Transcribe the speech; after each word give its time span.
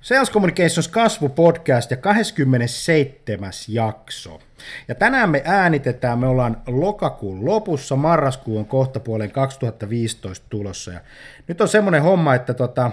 Sales 0.00 0.30
Communications 0.30 0.88
kasvupodcast 0.88 1.90
ja 1.90 1.96
27. 1.96 3.52
jakso. 3.68 4.40
Ja 4.88 4.94
tänään 4.94 5.30
me 5.30 5.42
äänitetään, 5.44 6.18
me 6.18 6.26
ollaan 6.26 6.62
lokakuun 6.66 7.44
lopussa, 7.44 7.96
marraskuu 7.96 8.58
on 8.58 8.66
kohta 8.66 9.00
puolen 9.00 9.30
2015 9.30 10.46
tulossa. 10.50 10.92
Ja 10.92 11.00
nyt 11.48 11.60
on 11.60 11.68
semmoinen 11.68 12.02
homma, 12.02 12.34
että 12.34 12.54
tota, 12.54 12.90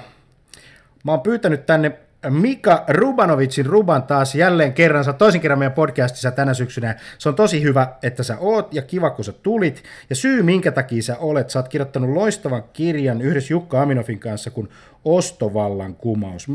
mä 1.04 1.12
oon 1.12 1.22
pyytänyt 1.22 1.66
tänne 1.66 1.92
Mika 2.30 2.84
Rubanovicin 2.88 3.66
Ruban 3.66 4.04
taas 4.04 4.36
jälleen 4.36 4.74
kerran, 4.74 5.04
sä 5.04 5.14
toisin 5.14 5.42
kerran 5.42 5.60
meidän 5.60 5.74
podcastissa 5.74 6.32
tänä 6.32 6.54
syksynä. 6.54 6.96
Se 7.18 7.30
on 7.30 7.36
tosi 7.36 7.62
hyvä, 7.62 7.88
että 8.04 8.24
sä 8.24 8.38
oot 8.40 8.74
ja 8.74 8.82
kiva, 8.82 9.10
kun 9.10 9.26
sä 9.26 9.32
tulit. 9.32 9.84
Ja 10.10 10.16
syy, 10.16 10.44
minkä 10.44 10.72
takia 10.72 11.02
sä 11.02 11.18
olet, 11.18 11.50
sä 11.50 11.60
oot 11.60 11.68
kirjoittanut 11.68 12.10
loistavan 12.10 12.64
kirjan 12.74 13.22
yhdessä 13.22 13.54
Jukka 13.54 13.82
Aminofin 13.82 14.20
kanssa, 14.20 14.52
kun 14.52 14.70
Ostovallan 15.08 15.96
kumous, 15.96 16.48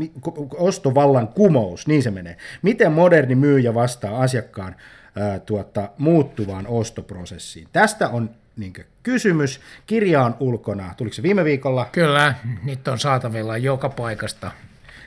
Ostovallan 0.57 1.27
kumous, 1.27 1.87
niin 1.87 2.03
se 2.03 2.11
menee. 2.11 2.37
Miten 2.61 2.91
moderni 2.91 3.35
myyjä 3.35 3.73
vastaa 3.73 4.21
asiakkaan 4.21 4.75
ää, 5.15 5.39
tuota, 5.39 5.89
muuttuvaan 5.97 6.67
ostoprosessiin. 6.67 7.67
Tästä 7.73 8.09
on 8.09 8.29
niin 8.57 8.73
kysymys. 9.03 9.59
Kirja 9.87 10.23
on 10.23 10.35
ulkona. 10.39 10.93
Tuliko 10.97 11.13
se 11.13 11.23
viime 11.23 11.43
viikolla? 11.43 11.89
Kyllä, 11.91 12.33
nyt 12.63 12.87
on 12.87 12.99
saatavilla 12.99 13.57
joka 13.57 13.89
paikasta. 13.89 14.51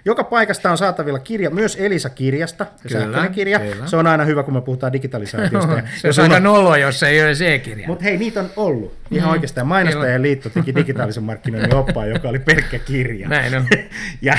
Joka 0.06 0.24
paikasta 0.24 0.70
on 0.70 0.78
saatavilla 0.78 1.19
kirja, 1.19 1.51
myös 1.51 1.77
Elisa-kirjasta, 1.80 2.66
kyllä, 2.88 3.28
kirja. 3.28 3.60
Kyllä. 3.60 3.87
Se 3.87 3.96
on 3.96 4.06
aina 4.06 4.24
hyvä, 4.24 4.42
kun 4.42 4.55
me 4.55 4.60
puhutaan 4.60 4.92
digitalisaatiosta. 4.92 5.82
se 6.10 6.23
on 6.23 6.32
aika 6.32 6.41
noloa, 6.41 6.79
jos 6.79 7.02
ei 7.02 7.23
ole 7.23 7.34
se 7.34 7.59
kirja. 7.59 7.87
Mutta 7.87 8.05
hei, 8.05 8.16
niitä 8.16 8.41
on 8.41 8.51
ollut. 8.56 8.95
Ihan 9.10 9.29
mm, 9.29 9.32
oikeastaan 9.32 9.66
Mainostajien 9.66 10.23
liitto 10.23 10.51
teki 10.51 10.74
digitaalisen 10.74 11.23
markkinoinnin 11.23 11.74
oppaa, 11.74 12.06
joka 12.06 12.29
oli 12.29 12.38
pelkkä 12.38 12.79
kirja. 12.79 13.29
Näin 13.29 13.55
on. 13.55 13.66
ja, 14.23 14.38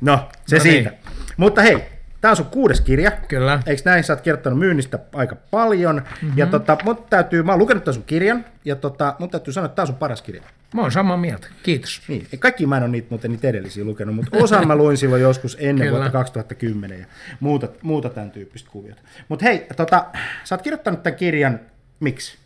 no, 0.00 0.28
se 0.46 0.56
no 0.56 0.62
siitä. 0.62 0.90
Niin. 0.90 1.00
Mutta 1.36 1.62
hei, 1.62 1.78
Tämä 2.22 2.30
on 2.32 2.36
sun 2.36 2.46
kuudes 2.46 2.80
kirja. 2.80 3.10
Kyllä. 3.10 3.62
Eikö 3.66 3.82
näin? 3.84 4.04
Sä 4.04 4.12
oot 4.12 4.20
kirjoittanut 4.20 4.58
myynnistä 4.58 4.98
aika 5.12 5.36
paljon. 5.50 5.96
Mm-hmm. 5.96 6.38
Ja 6.38 6.46
tota, 6.46 6.76
mun 6.84 7.04
täytyy, 7.10 7.42
mä 7.42 7.52
oon 7.52 7.58
lukenut 7.58 7.84
tämän 7.84 7.94
sun 7.94 8.04
kirjan, 8.04 8.44
ja 8.64 8.76
tota, 8.76 9.16
mun 9.18 9.30
täytyy 9.30 9.52
sanoa, 9.52 9.66
että 9.66 9.76
tämä 9.76 9.84
on 9.84 9.86
sun 9.86 9.96
paras 9.96 10.22
kirja. 10.22 10.42
Mä 10.74 10.80
oon 10.80 10.92
samaa 10.92 11.16
mieltä. 11.16 11.46
Kiitos. 11.62 12.02
Niin. 12.08 12.26
Kaikki 12.38 12.66
mä 12.66 12.76
en 12.76 12.82
ole 12.82 12.90
niitä, 12.90 13.06
muuten 13.10 13.30
niitä 13.30 13.48
edellisiä 13.48 13.84
lukenut, 13.84 14.14
mutta 14.14 14.38
osa 14.38 14.62
mä 14.62 14.76
luin 14.76 14.96
silloin 14.96 15.22
joskus 15.22 15.56
ennen 15.60 15.86
Kyllä. 15.86 15.98
vuotta 15.98 16.12
2010 16.12 17.00
ja 17.00 17.06
muuta, 17.40 17.68
muuta 17.82 18.08
tämän 18.08 18.30
tyyppistä 18.30 18.70
kuviota. 18.70 19.02
Mutta 19.28 19.44
hei, 19.44 19.66
tota, 19.76 20.04
sä 20.44 20.54
oot 20.54 20.62
kirjoittanut 20.62 21.02
tämän 21.02 21.16
kirjan, 21.16 21.60
miksi? 22.00 22.38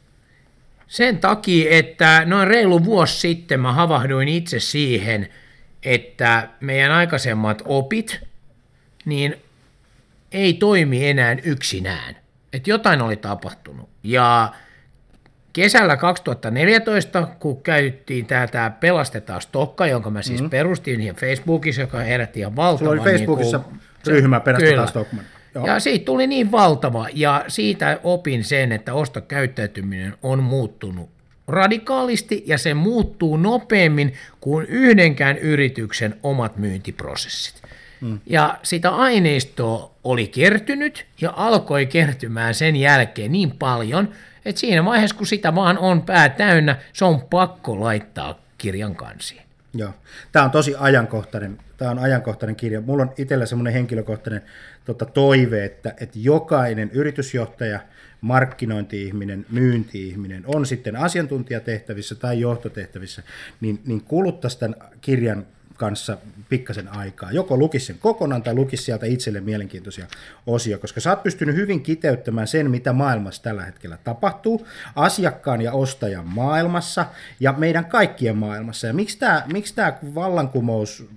Sen 0.87 1.19
takia, 1.19 1.79
että 1.79 2.23
noin 2.25 2.49
reilu 2.49 2.85
vuosi 2.85 3.21
sitten 3.21 3.61
mä 3.61 3.73
havahduin 3.73 4.29
itse 4.29 4.61
siihen, 4.61 5.29
että 5.83 6.49
meidän 6.61 6.93
aikaisemmat 6.93 7.63
opit, 7.65 8.21
niin 9.05 9.37
ei 10.33 10.55
toimi 10.55 11.09
enää 11.09 11.37
yksinään. 11.43 12.17
Että 12.53 12.71
jotain 12.71 13.03
oli 13.03 13.17
tapahtunut. 13.17 13.89
Ja 14.03 14.53
kesällä 15.53 15.97
2014, 15.97 17.29
kun 17.39 17.63
käytiin 17.63 18.27
tätä 18.27 18.73
Pelastetaan 18.81 19.41
Stokka, 19.41 19.87
jonka 19.87 20.11
mä 20.11 20.23
siis 20.23 20.43
mm. 20.43 20.51
perustin 20.51 21.01
ihan 21.01 21.17
Facebookissa, 21.17 21.81
joka 21.81 21.99
herätti 21.99 22.41
ihan 22.41 22.57
valtavan... 22.57 22.79
Sulla 22.79 23.03
oli 23.03 23.13
Facebookissa 23.13 23.59
niin 23.59 23.67
kuin, 23.67 23.81
ryhmä 24.07 24.41
Pelastetaan 24.41 24.89
Stockman. 24.89 25.25
Ja 25.67 25.81
siitä 25.81 26.05
tuli 26.05 26.27
niin 26.27 26.53
valtava, 26.53 27.07
ja 27.15 27.45
siitä 27.49 28.01
opin 28.03 28.45
sen, 28.45 28.73
että 28.73 28.95
ostokäyttäytyminen 28.95 30.15
on 30.23 30.43
muuttunut 30.43 31.11
radikaalisti, 31.49 32.43
ja 32.47 32.59
se 32.59 32.75
muuttuu 32.75 33.37
nopeammin 33.37 34.15
kuin 34.41 34.67
yhdenkään 34.67 35.39
yrityksen 35.39 36.17
omat 36.23 36.57
myyntiprosessit. 36.57 37.63
Ja 38.27 38.59
sitä 38.63 38.91
aineistoa 38.91 39.95
oli 40.05 40.27
kertynyt 40.27 41.07
ja 41.21 41.33
alkoi 41.37 41.87
kertymään 41.87 42.55
sen 42.55 42.77
jälkeen 42.77 43.33
niin 43.33 43.51
paljon, 43.51 44.09
että 44.45 44.61
siinä 44.61 44.85
vaiheessa, 44.85 45.17
kun 45.17 45.27
sitä 45.27 45.55
vaan 45.55 45.79
on 45.79 46.03
pää 46.03 46.29
täynnä, 46.29 46.77
se 46.93 47.05
on 47.05 47.21
pakko 47.21 47.81
laittaa 47.81 48.41
kirjan 48.59 48.97
kansiin. 48.97 49.43
Joo. 49.75 49.91
Tämä 50.33 50.45
on 50.45 50.51
tosi 50.51 50.75
ajankohtainen, 50.79 51.59
tämä 51.77 51.91
on 51.91 51.99
ajankohtainen 51.99 52.57
kirja. 52.57 52.81
Mulla 52.81 53.03
on 53.03 53.13
itsellä 53.19 53.47
semmoinen 53.47 53.73
henkilökohtainen 53.73 54.43
tota, 54.85 55.05
toive, 55.07 55.65
että, 55.65 55.95
että 56.01 56.19
jokainen 56.19 56.91
yritysjohtaja, 56.91 57.81
markkinointi-ihminen, 58.21 59.47
myynti-ihminen, 59.51 60.43
on 60.47 60.67
sitten 60.67 60.97
asiantuntijatehtävissä 60.97 62.15
tai 62.15 62.41
johtotehtävissä, 62.41 63.23
niin, 63.61 63.81
niin 63.87 64.03
kuluttaisi 64.03 64.59
tämän 64.59 64.77
kirjan 65.01 65.47
kanssa 65.77 66.19
pikkasen 66.49 66.89
aikaa. 66.89 67.33
Joko 67.33 67.57
lukisi 67.57 67.87
sen 67.87 67.99
kokonaan 67.99 68.43
tai 68.43 68.55
lukisi 68.55 68.83
sieltä 68.83 69.07
itselle 69.07 69.41
mielenkiintoisia 69.41 70.07
osia, 70.47 70.79
koska 70.79 71.01
sä 71.01 71.11
oot 71.11 71.23
pystynyt 71.23 71.57
hyvin 71.57 71.83
kiteyttämään 71.83 72.47
sen, 72.47 72.71
mitä 72.71 72.93
maailmassa 72.93 73.43
tällä 73.43 73.65
hetkellä 73.65 73.99
tapahtuu, 74.05 74.67
asiakkaan 74.97 75.61
ja 75.61 75.73
ostajan 75.73 76.27
maailmassa 76.27 77.07
ja 77.41 77.53
meidän 77.53 77.85
kaikkien 77.85 78.37
maailmassa. 78.37 78.87
Ja 78.87 78.95
miksi 78.95 79.19
tämä 79.19 79.43
miksi 79.53 79.75
vallankumous 80.15 81.09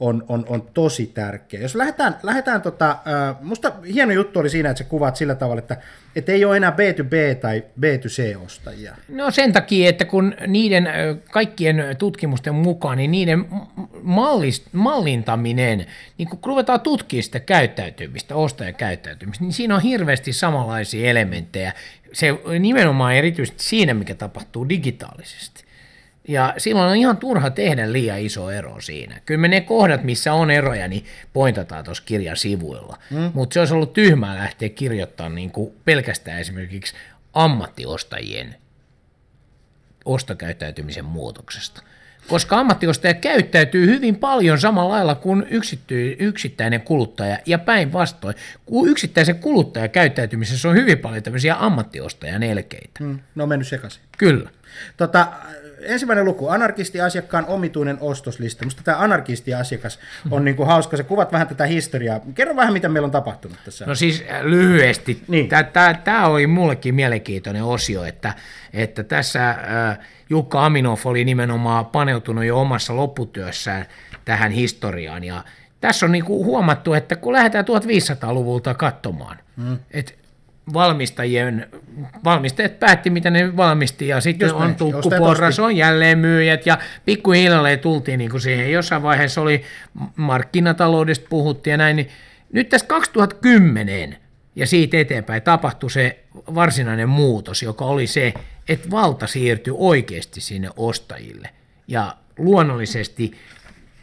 on, 0.00 0.24
on, 0.28 0.44
on 0.48 0.62
tosi 0.74 1.06
tärkeä. 1.06 1.60
Jos 1.60 1.74
lähdetään, 1.74 2.16
lähdetään 2.22 2.62
tota, 2.62 2.96
musta 3.40 3.72
hieno 3.94 4.12
juttu 4.12 4.38
oli 4.38 4.50
siinä, 4.50 4.70
että 4.70 4.82
sä 4.82 4.88
kuvaat 4.88 5.16
sillä 5.16 5.34
tavalla, 5.34 5.58
että, 5.58 5.76
että 6.16 6.32
ei 6.32 6.44
ole 6.44 6.56
enää 6.56 6.70
B2B 6.70 7.34
tai 7.40 7.64
B2C-ostajia. 7.80 8.96
No 9.08 9.30
sen 9.30 9.52
takia, 9.52 9.88
että 9.88 10.04
kun 10.04 10.34
niiden 10.46 10.88
kaikkien 11.30 11.84
tutkimusten 11.98 12.54
mukaan, 12.54 12.96
niin 12.96 13.10
niiden 13.10 13.48
mallist, 14.02 14.66
mallintaminen, 14.72 15.86
niin 16.18 16.28
kun 16.28 16.38
ruvetaan 16.46 16.80
tutkimaan 16.80 17.22
sitä 17.22 17.40
käyttäytymistä, 17.40 18.34
ostajan 18.34 18.74
käyttäytymistä, 18.74 19.44
niin 19.44 19.52
siinä 19.52 19.74
on 19.74 19.82
hirveästi 19.82 20.32
samanlaisia 20.32 21.10
elementtejä. 21.10 21.72
Se 22.12 22.34
nimenomaan 22.58 23.14
erityisesti 23.14 23.62
siinä, 23.62 23.94
mikä 23.94 24.14
tapahtuu 24.14 24.68
digitaalisesti. 24.68 25.69
Ja 26.28 26.54
silloin 26.58 26.90
on 26.90 26.96
ihan 26.96 27.16
turha 27.16 27.50
tehdä 27.50 27.92
liian 27.92 28.20
iso 28.20 28.50
ero 28.50 28.80
siinä. 28.80 29.20
Kyllä 29.26 29.40
me 29.40 29.48
ne 29.48 29.60
kohdat, 29.60 30.04
missä 30.04 30.32
on 30.32 30.50
eroja, 30.50 30.88
niin 30.88 31.04
pointataan 31.32 31.84
tuossa 31.84 32.02
kirjan 32.06 32.36
sivuilla. 32.36 32.98
Mm. 33.10 33.30
Mutta 33.34 33.54
se 33.54 33.60
olisi 33.60 33.74
ollut 33.74 33.92
tyhmää 33.92 34.34
lähteä 34.34 34.68
kirjoittamaan 34.68 35.34
niin 35.34 35.50
kuin 35.50 35.72
pelkästään 35.84 36.40
esimerkiksi 36.40 36.94
ammattiostajien 37.32 38.56
ostokäyttäytymisen 40.04 41.04
muutoksesta. 41.04 41.82
Koska 42.28 42.58
ammattiostaja 42.58 43.14
käyttäytyy 43.14 43.86
hyvin 43.86 44.16
paljon 44.16 44.60
samalla 44.60 44.94
lailla 44.94 45.14
kuin 45.14 45.46
yksittäinen 46.18 46.80
kuluttaja 46.80 47.38
ja 47.46 47.58
päinvastoin. 47.58 48.34
Kun 48.66 48.88
yksittäisen 48.88 49.38
kuluttajan 49.38 49.90
käyttäytymisessä 49.90 50.68
on 50.68 50.74
hyvin 50.76 50.98
paljon 50.98 51.22
tämmöisiä 51.22 51.56
ammattiostajan 51.58 52.42
elkeitä. 52.42 53.04
Mm, 53.04 53.18
no 53.34 53.46
mennyt 53.46 53.68
sekaisin. 53.68 54.02
Kyllä. 54.18 54.50
Tota, 54.96 55.26
ensimmäinen 55.82 56.24
luku, 56.24 56.48
anarkisti-asiakkaan 56.48 57.46
omituinen 57.46 57.98
ostoslista. 58.00 58.64
Musta 58.64 58.82
tämä 58.82 58.98
anarkisti-asiakas 58.98 59.98
on 60.30 60.44
niin 60.44 60.56
kuin 60.56 60.66
hauska. 60.66 60.96
Se 60.96 61.02
kuvat 61.02 61.32
vähän 61.32 61.48
tätä 61.48 61.66
historiaa. 61.66 62.20
Kerro 62.34 62.56
vähän, 62.56 62.72
mitä 62.72 62.88
meillä 62.88 63.06
on 63.06 63.12
tapahtunut 63.12 63.58
tässä. 63.64 63.86
No 63.86 63.94
siis 63.94 64.24
äh, 64.30 64.44
lyhyesti. 64.44 65.24
Niin. 65.28 65.48
Tämä 66.04 66.26
oli 66.26 66.46
mullekin 66.46 66.94
mielenkiintoinen 66.94 67.64
osio, 67.64 68.04
että, 68.04 68.34
että 68.72 69.02
tässä 69.02 69.50
äh, 69.50 69.98
Jukka 70.30 70.66
Aminov 70.66 70.98
oli 71.04 71.24
nimenomaan 71.24 71.86
paneutunut 71.86 72.44
jo 72.44 72.60
omassa 72.60 72.96
lopputyössään 72.96 73.86
tähän 74.24 74.50
historiaan. 74.50 75.24
Ja 75.24 75.44
tässä 75.80 76.06
on 76.06 76.12
niin 76.12 76.24
kuin 76.24 76.44
huomattu, 76.44 76.94
että 76.94 77.16
kun 77.16 77.32
lähdetään 77.32 77.64
1500-luvulta 77.64 78.74
katsomaan, 78.74 79.36
mm. 79.56 79.78
että 79.90 80.12
valmistajien, 80.72 81.66
valmistajat 82.24 82.80
päätti, 82.80 83.10
mitä 83.10 83.30
ne 83.30 83.56
valmisti, 83.56 84.08
ja 84.08 84.20
sitten 84.20 84.48
Just 84.48 84.60
on 84.60 84.74
tukkuporras, 84.74 85.58
on 85.58 85.76
jälleenmyyjät, 85.76 86.66
ja 86.66 86.78
pikkuhiljalleen 87.04 87.78
tultiin 87.78 88.18
niin 88.18 88.30
kuin 88.30 88.40
siihen. 88.40 88.72
Jossain 88.72 89.02
vaiheessa 89.02 89.40
oli 89.40 89.62
markkinataloudesta 90.16 91.26
puhuttiin 91.30 91.72
ja 91.72 91.76
näin, 91.76 91.96
niin 91.96 92.08
nyt 92.52 92.68
tästä 92.68 92.88
2010 92.88 94.16
ja 94.56 94.66
siitä 94.66 94.98
eteenpäin 94.98 95.42
tapahtui 95.42 95.90
se 95.90 96.24
varsinainen 96.54 97.08
muutos, 97.08 97.62
joka 97.62 97.84
oli 97.84 98.06
se, 98.06 98.34
että 98.68 98.90
valta 98.90 99.26
siirtyi 99.26 99.74
oikeasti 99.76 100.40
sinne 100.40 100.68
ostajille. 100.76 101.50
Ja 101.88 102.16
luonnollisesti 102.38 103.32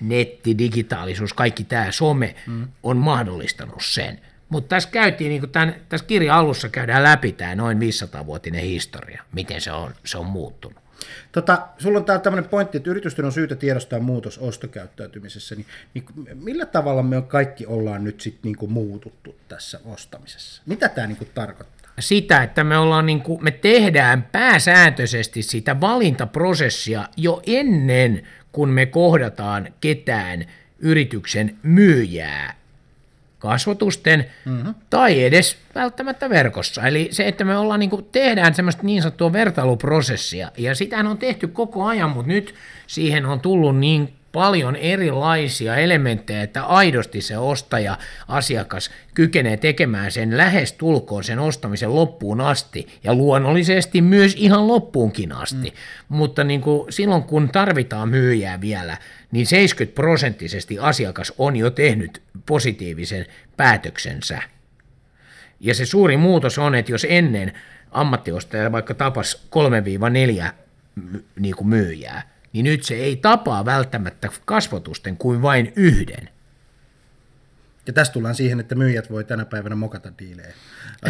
netti, 0.02 0.58
digitaalisuus, 0.58 1.34
kaikki 1.34 1.64
tämä 1.64 1.92
some 1.92 2.36
mm. 2.48 2.68
on 2.84 2.98
mahdollistanut 2.98 3.84
sen. 3.84 4.20
Mutta 4.50 4.76
tässä 4.76 4.90
käytiin, 4.90 5.30
niin 5.30 5.50
tämän, 5.50 5.76
tässä 5.90 6.08
kirjan 6.08 6.38
alussa 6.38 6.70
käydään 6.70 7.04
läpi 7.04 7.32
tämä 7.32 7.56
noin 7.56 7.78
500-vuotinen 7.78 8.62
historia, 8.62 9.24
miten 9.32 9.62
se 9.62 9.72
on, 9.72 9.94
se 10.06 10.18
on 10.18 10.26
muuttunut. 10.26 10.88
Tota, 11.32 11.68
sulla 11.78 12.00
on 12.00 12.06
täällä 12.06 12.24
tämmöinen 12.24 12.50
pointti, 12.50 12.78
että 12.78 12.90
yritysten 12.90 13.26
on 13.26 13.32
syytä 13.32 13.56
tiedostaa 13.56 14.00
muutos 14.00 14.38
ostokäyttäytymisessä, 14.38 15.56
niin, 15.56 15.66
niin 15.94 16.06
millä 16.34 16.66
tavalla 16.66 17.04
me 17.04 17.22
kaikki 17.22 17.66
ollaan 17.66 18.04
nyt 18.04 18.22
sitten 18.22 18.52
niin 18.52 18.72
muututtu 18.72 19.36
tässä 19.48 19.80
ostamisessa? 19.86 20.62
Mitä 20.66 20.90
tämä 20.90 21.08
niin 21.08 21.30
tarkoittaa? 21.34 21.92
Sitä, 22.00 22.44
että 22.44 22.64
me, 22.64 22.78
ollaan 22.78 23.06
niin 23.06 23.22
kuin, 23.22 23.44
me 23.44 23.52
tehdään 23.52 24.24
pääsääntöisesti 24.32 25.44
sitä 25.44 25.82
valintaprosessia 25.82 27.10
jo 27.18 27.42
ennen, 27.46 28.24
kun 28.52 28.70
me 28.70 28.86
kohdataan 28.86 29.74
ketään 29.82 30.46
yrityksen 30.80 31.58
myyjää 31.64 32.56
kasvotusten 33.40 34.26
mm-hmm. 34.46 34.76
tai 34.90 35.24
edes 35.24 35.58
välttämättä 35.76 36.30
verkossa. 36.30 36.88
Eli 36.88 37.08
se, 37.12 37.28
että 37.28 37.44
me 37.44 37.58
ollaan, 37.58 37.80
niin 37.80 37.90
kuin, 37.90 38.06
tehdään 38.12 38.54
semmoista 38.54 38.84
niin 38.84 39.02
sanottua 39.02 39.34
vertailuprosessia, 39.34 40.52
ja 40.58 40.76
sitähän 40.76 41.08
on 41.08 41.18
tehty 41.18 41.48
koko 41.48 41.86
ajan, 41.86 42.10
mutta 42.10 42.28
nyt 42.28 42.56
siihen 42.88 43.26
on 43.26 43.40
tullut 43.40 43.78
niin 43.78 44.14
paljon 44.32 44.76
erilaisia 44.76 45.76
elementtejä, 45.76 46.42
että 46.42 46.64
aidosti 46.64 47.22
se 47.22 47.38
ostaja, 47.38 47.98
asiakas 48.28 48.92
kykenee 49.14 49.58
tekemään 49.58 50.12
sen 50.12 50.38
lähes 50.38 50.74
tulkoon 50.74 51.24
sen 51.24 51.40
ostamisen 51.40 51.96
loppuun 51.96 52.42
asti 52.42 52.88
ja 53.04 53.14
luonnollisesti 53.14 54.02
myös 54.02 54.36
ihan 54.38 54.68
loppuunkin 54.68 55.32
asti. 55.32 55.70
Mm. 55.70 56.18
Mutta 56.18 56.44
niin 56.44 56.62
kuin 56.62 56.94
silloin 56.94 57.24
kun 57.24 57.50
tarvitaan 57.50 58.10
myyjää 58.10 58.62
vielä, 58.62 58.98
niin 59.32 59.48
70 59.48 59.96
prosenttisesti 59.96 60.80
asiakas 60.80 61.34
on 61.38 61.56
jo 61.56 61.70
tehnyt 61.70 62.22
positiivisen 62.46 63.26
päätöksensä. 63.58 64.42
Ja 65.60 65.74
se 65.76 65.86
suuri 65.86 66.18
muutos 66.18 66.58
on, 66.58 66.76
että 66.76 66.92
jos 66.92 67.06
ennen 67.10 67.54
ammattiostaja 67.92 68.72
vaikka 68.72 68.94
tapas 68.94 69.48
3-4 70.50 70.52
niin 71.40 71.56
kuin 71.56 71.68
myyjää, 71.68 72.30
niin 72.54 72.64
nyt 72.64 72.84
se 72.84 72.96
ei 72.96 73.16
tapaa 73.16 73.66
välttämättä 73.66 74.30
kasvotusten 74.46 75.18
kuin 75.18 75.42
vain 75.42 75.74
yhden. 75.76 76.30
Ja 77.88 77.94
tässä 77.94 78.14
tullaan 78.14 78.36
siihen, 78.36 78.60
että 78.60 78.76
myyjät 78.76 79.12
voi 79.12 79.24
tänä 79.24 79.46
päivänä 79.46 79.76
mokata 79.76 80.12
diilejä. 80.20 80.54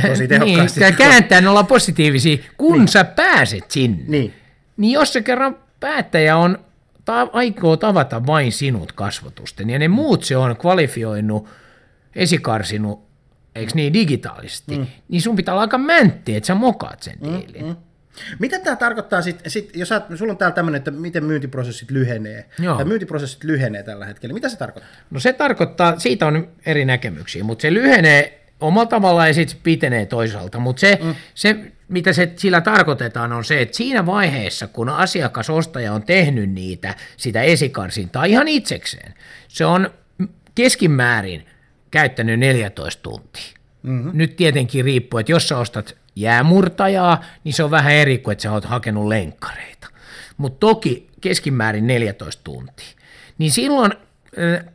Tosi 0.08 0.28
tehokkaasti. 0.28 0.80
niin, 0.80 0.96
kääntää 0.96 1.50
olla 1.50 1.63
positiivisia, 1.63 2.38
kun 2.58 2.78
niin. 2.78 2.88
sä 2.88 3.04
pääset 3.04 3.72
sinne. 3.72 4.04
Niin. 4.08 4.34
niin 4.78 4.92
jos 4.92 5.13
se 5.13 5.22
kerran 5.22 5.58
päättäjä 5.80 6.38
on, 6.38 6.67
ta- 7.07 7.30
aikoo 7.33 7.77
tavata 7.77 8.25
vain 8.25 8.51
sinut 8.51 8.92
kasvotusten, 8.92 9.69
ja 9.69 9.80
ne 9.80 9.88
muut 9.88 10.24
se 10.24 10.38
on 10.38 10.57
kvalifioinut, 10.57 11.50
esikarsinut, 12.15 13.07
eikö 13.56 13.71
niin, 13.75 13.94
digitaalisesti, 13.94 14.77
mm. 14.77 14.88
niin 15.09 15.21
sun 15.21 15.36
pitää 15.36 15.54
olla 15.54 15.62
aika 15.62 15.77
mäntti, 15.77 16.36
että 16.36 16.48
sä 16.48 16.56
mokaat 16.56 17.04
sen 17.04 17.18
diilin. 17.24 17.63
Mm, 17.63 17.68
mm. 17.68 17.75
Mitä 18.39 18.59
tämä 18.59 18.75
tarkoittaa 18.75 19.21
sitten, 19.21 19.51
sit, 19.51 19.75
jos 19.75 19.89
sä, 19.89 20.01
sulla 20.15 20.31
on 20.31 20.38
täällä 20.38 20.56
tämmöinen, 20.56 20.77
että 20.77 20.92
miten 20.92 21.25
myyntiprosessit 21.25 21.92
lyhenee, 21.92 22.50
Joo. 22.59 22.75
tai 22.75 22.86
myyntiprosessit 22.86 23.44
lyhenee 23.44 23.83
tällä 23.83 24.06
hetkellä, 24.06 24.33
mitä 24.33 24.50
se 24.50 24.57
tarkoittaa? 24.57 24.95
No 25.12 25.19
se 25.19 25.33
tarkoittaa, 25.33 26.00
siitä 26.00 26.27
on 26.27 26.48
eri 26.65 26.86
näkemyksiä, 26.86 27.44
mutta 27.44 27.62
se 27.62 27.74
lyhenee 27.74 28.47
omalla 28.59 28.86
tavallaan 28.86 29.27
ja 29.27 29.33
sitten 29.33 29.59
pitenee 29.63 30.06
toisaalta, 30.06 30.59
mutta 30.59 30.80
se, 30.80 31.00
mm. 31.04 31.15
se, 31.36 31.56
mitä 31.88 32.13
se 32.13 32.33
sillä 32.36 32.62
tarkoitetaan, 32.62 33.33
on 33.33 33.45
se, 33.45 33.62
että 33.62 33.77
siinä 33.77 34.06
vaiheessa, 34.06 34.68
kun 34.68 34.89
asiakasostaja 34.89 35.94
on 35.94 36.04
tehnyt 36.04 36.50
niitä, 36.50 36.95
sitä 37.18 37.42
esikarsintaa 37.42 38.25
ihan 38.25 38.48
itsekseen, 38.48 39.13
se 39.48 39.65
on 39.65 39.89
keskimäärin 40.56 41.45
käyttänyt 41.92 42.39
14 42.39 43.04
tuntia. 43.04 43.54
Mm-hmm. 43.83 44.12
Nyt 44.13 44.36
tietenkin 44.36 44.86
riippuu, 44.86 45.19
että 45.19 45.31
jos 45.31 45.48
sä 45.48 45.57
ostat 45.57 45.98
jäämurtajaa, 46.15 47.24
niin 47.44 47.53
se 47.53 47.63
on 47.63 47.71
vähän 47.71 47.94
eri 47.94 48.18
kuin, 48.18 48.31
että 48.31 48.42
sä 48.42 48.51
oot 48.51 48.65
hakenut 48.65 49.07
lenkkareita. 49.07 49.88
Mutta 50.38 50.60
toki 50.60 51.07
keskimäärin 51.21 51.88
14 51.88 52.44
tuntia. 52.44 52.98
Niin 53.38 53.51
silloin, 53.51 53.94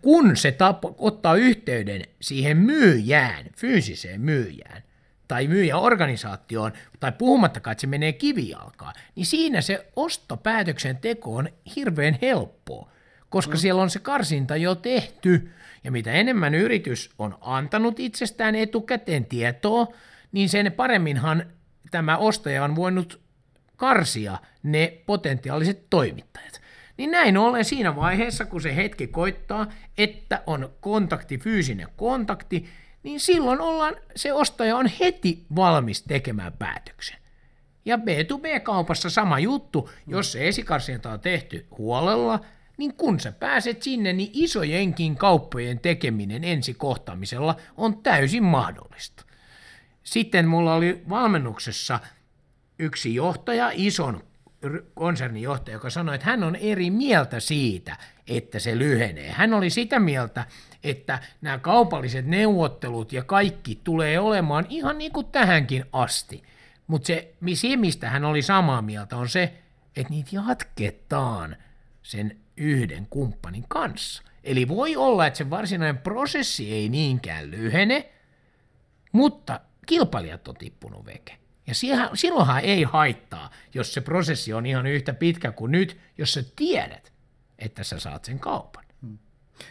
kun 0.03 0.37
se 0.37 0.53
tapa, 0.53 0.95
ottaa 0.99 1.35
yhteyden 1.35 2.03
siihen 2.21 2.57
myyjään, 2.57 3.47
fyysiseen 3.57 4.21
myyjään, 4.21 4.83
tai 5.29 5.49
myyjäorganisaatioon, 5.49 6.73
tai 7.01 7.13
puhumattakaan, 7.13 7.73
että 7.73 7.81
se 7.81 7.87
menee 7.87 8.13
kivijalkaan, 8.13 8.95
niin 9.17 9.27
siinä 9.27 9.61
se 9.61 9.87
ostopäätöksen 9.97 10.97
teko 10.97 11.37
on 11.37 11.49
hirveän 11.77 12.19
helppoa, 12.23 12.91
koska 13.29 13.55
mm. 13.55 13.59
siellä 13.59 13.83
on 13.83 13.91
se 13.91 13.99
karsinta 13.99 14.57
jo 14.57 14.75
tehty, 14.75 15.51
ja 15.85 15.93
mitä 15.93 16.13
enemmän 16.13 16.55
yritys 16.55 17.11
on 17.19 17.39
antanut 17.41 18.01
itsestään 18.01 18.55
etukäteen 18.55 19.25
tietoa, 19.25 19.87
niin 20.33 20.49
sen 20.49 20.73
paremminhan 20.73 21.47
tämä 21.91 22.17
ostaja 22.17 22.65
on 22.65 22.77
voinut 22.77 23.21
karsia 23.77 24.39
ne 24.63 24.99
potentiaaliset 25.07 25.87
toimittajat. 25.91 26.61
Niin 27.03 27.11
näin 27.11 27.37
ollen 27.37 27.65
siinä 27.65 27.97
vaiheessa, 27.97 28.45
kun 28.45 28.63
se 28.63 28.77
hetki 28.77 29.07
koittaa, 29.07 29.67
että 29.99 30.43
on 30.47 30.73
kontakti, 30.81 31.39
fyysinen 31.39 31.89
kontakti, 31.97 32.69
niin 33.03 33.21
silloin 33.21 33.61
ollaan, 33.61 33.97
se 34.17 34.33
ostaja 34.33 34.77
on 34.77 34.87
heti 35.01 35.47
valmis 35.57 36.03
tekemään 36.03 36.53
päätöksen. 36.53 37.17
Ja 37.85 37.97
B2B-kaupassa 37.97 39.11
sama 39.11 39.39
juttu, 39.39 39.91
jos 40.07 40.33
se 40.33 40.49
esikarsinta 40.49 41.13
on 41.13 41.21
tehty 41.21 41.67
huolella, 41.79 42.41
niin 42.77 42.95
kun 42.95 43.21
sä 43.21 43.33
pääset 43.33 43.83
sinne, 43.83 44.13
niin 44.13 44.31
isojenkin 44.33 45.17
kauppojen 45.17 45.79
tekeminen 45.79 46.45
ensikohtamisella 46.45 47.57
on 47.77 48.03
täysin 48.03 48.45
mahdollista. 48.45 49.25
Sitten 50.03 50.49
mulla 50.49 50.75
oli 50.75 51.03
valmennuksessa 51.09 52.01
yksi 52.79 53.15
johtaja, 53.15 53.71
ison 53.75 54.25
konsernin 54.95 55.43
johtaja, 55.43 55.75
joka 55.75 55.91
sanoi, 55.91 56.15
että 56.15 56.27
hän 56.27 56.43
on 56.43 56.57
eri 56.57 56.91
mieltä 56.91 57.41
siitä, 57.41 57.97
että 58.27 58.59
se 58.59 58.79
lyhenee. 58.79 59.31
Hän 59.31 59.55
oli 59.55 59.71
sitä 59.71 59.99
mieltä, 59.99 60.47
että 60.85 61.19
nämä 61.41 61.59
kaupalliset 61.59 62.27
neuvottelut 62.27 63.13
ja 63.13 63.25
kaikki 63.25 63.81
tulee 63.85 64.19
olemaan 64.19 64.67
ihan 64.69 64.99
niin 64.99 65.13
kuin 65.13 65.27
tähänkin 65.27 65.85
asti. 65.93 66.43
Mutta 66.87 67.07
se, 67.07 67.35
mistä 67.77 68.11
hän 68.11 68.25
oli 68.25 68.43
samaa 68.43 68.83
mieltä, 68.83 69.17
on 69.17 69.29
se, 69.29 69.55
että 69.97 70.11
niitä 70.11 70.31
jatketaan 70.33 71.57
sen 72.03 72.37
yhden 72.57 73.07
kumppanin 73.11 73.65
kanssa. 73.69 74.23
Eli 74.45 74.69
voi 74.69 74.97
olla, 74.97 75.27
että 75.27 75.39
se 75.39 75.51
varsinainen 75.51 76.03
prosessi 76.03 76.73
ei 76.73 76.89
niinkään 76.89 77.51
lyhene, 77.51 78.13
mutta 79.13 79.61
kilpailijat 79.87 80.49
on 80.49 80.55
tippunut 80.55 81.07
veke. 81.07 81.42
Ja 81.67 81.75
silloinhan 82.15 82.61
ei 82.61 82.83
haittaa, 82.83 83.51
jos 83.75 83.95
se 83.95 84.01
prosessi 84.01 84.53
on 84.53 84.67
ihan 84.67 84.87
yhtä 84.87 85.15
pitkä 85.15 85.53
kuin 85.53 85.73
nyt, 85.73 86.01
jos 86.19 86.33
sä 86.33 86.45
tiedät, 86.57 87.13
että 87.59 87.85
sä 87.85 88.01
saat 88.01 88.25
sen 88.25 88.39
kaupan. 88.39 88.85
Hmm. 89.03 89.19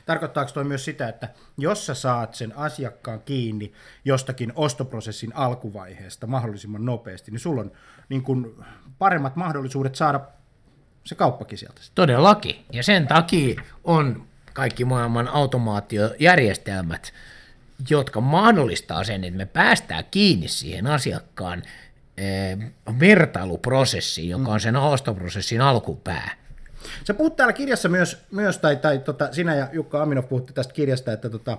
Tarkoittaako 0.05 0.51
toi 0.51 0.63
myös 0.63 0.85
sitä, 0.85 1.09
että 1.09 1.29
jos 1.57 1.85
sä 1.85 1.93
saat 1.93 2.35
sen 2.35 2.57
asiakkaan 2.57 3.21
kiinni 3.21 3.73
jostakin 4.05 4.53
ostoprosessin 4.55 5.35
alkuvaiheesta 5.35 6.27
mahdollisimman 6.27 6.85
nopeasti, 6.85 7.31
niin 7.31 7.39
sulla 7.39 7.61
on 7.61 7.71
niin 8.09 8.23
kun 8.23 8.65
paremmat 8.97 9.35
mahdollisuudet 9.35 9.95
saada 9.95 10.21
se 11.03 11.15
kauppakin 11.15 11.57
sieltä. 11.57 11.81
Todellakin. 11.95 12.65
Ja 12.71 12.83
sen 12.83 13.07
takia 13.07 13.61
on 13.83 14.27
kaikki 14.53 14.85
maailman 14.85 15.27
automaatiojärjestelmät 15.27 17.13
jotka 17.89 18.21
mahdollistaa 18.21 19.03
sen, 19.03 19.23
että 19.23 19.37
me 19.37 19.45
päästään 19.45 20.03
kiinni 20.11 20.47
siihen 20.47 20.87
asiakkaan 20.87 21.63
eh, 22.17 22.57
vertailuprosessiin, 22.99 24.29
joka 24.29 24.51
on 24.51 24.59
sen 24.59 24.75
ostoprosessin 24.75 25.61
alkupää. 25.61 26.40
Sä 27.03 27.13
puhut 27.13 27.35
täällä 27.35 27.53
kirjassa 27.53 27.89
myös, 27.89 28.25
myös 28.31 28.57
tai, 28.57 28.75
tai 28.75 28.99
tota, 28.99 29.29
sinä 29.31 29.55
ja 29.55 29.67
Jukka 29.71 30.01
Aminov 30.01 30.23
puhutte 30.23 30.53
tästä 30.53 30.73
kirjasta, 30.73 31.13
että 31.13 31.29
tota, 31.29 31.57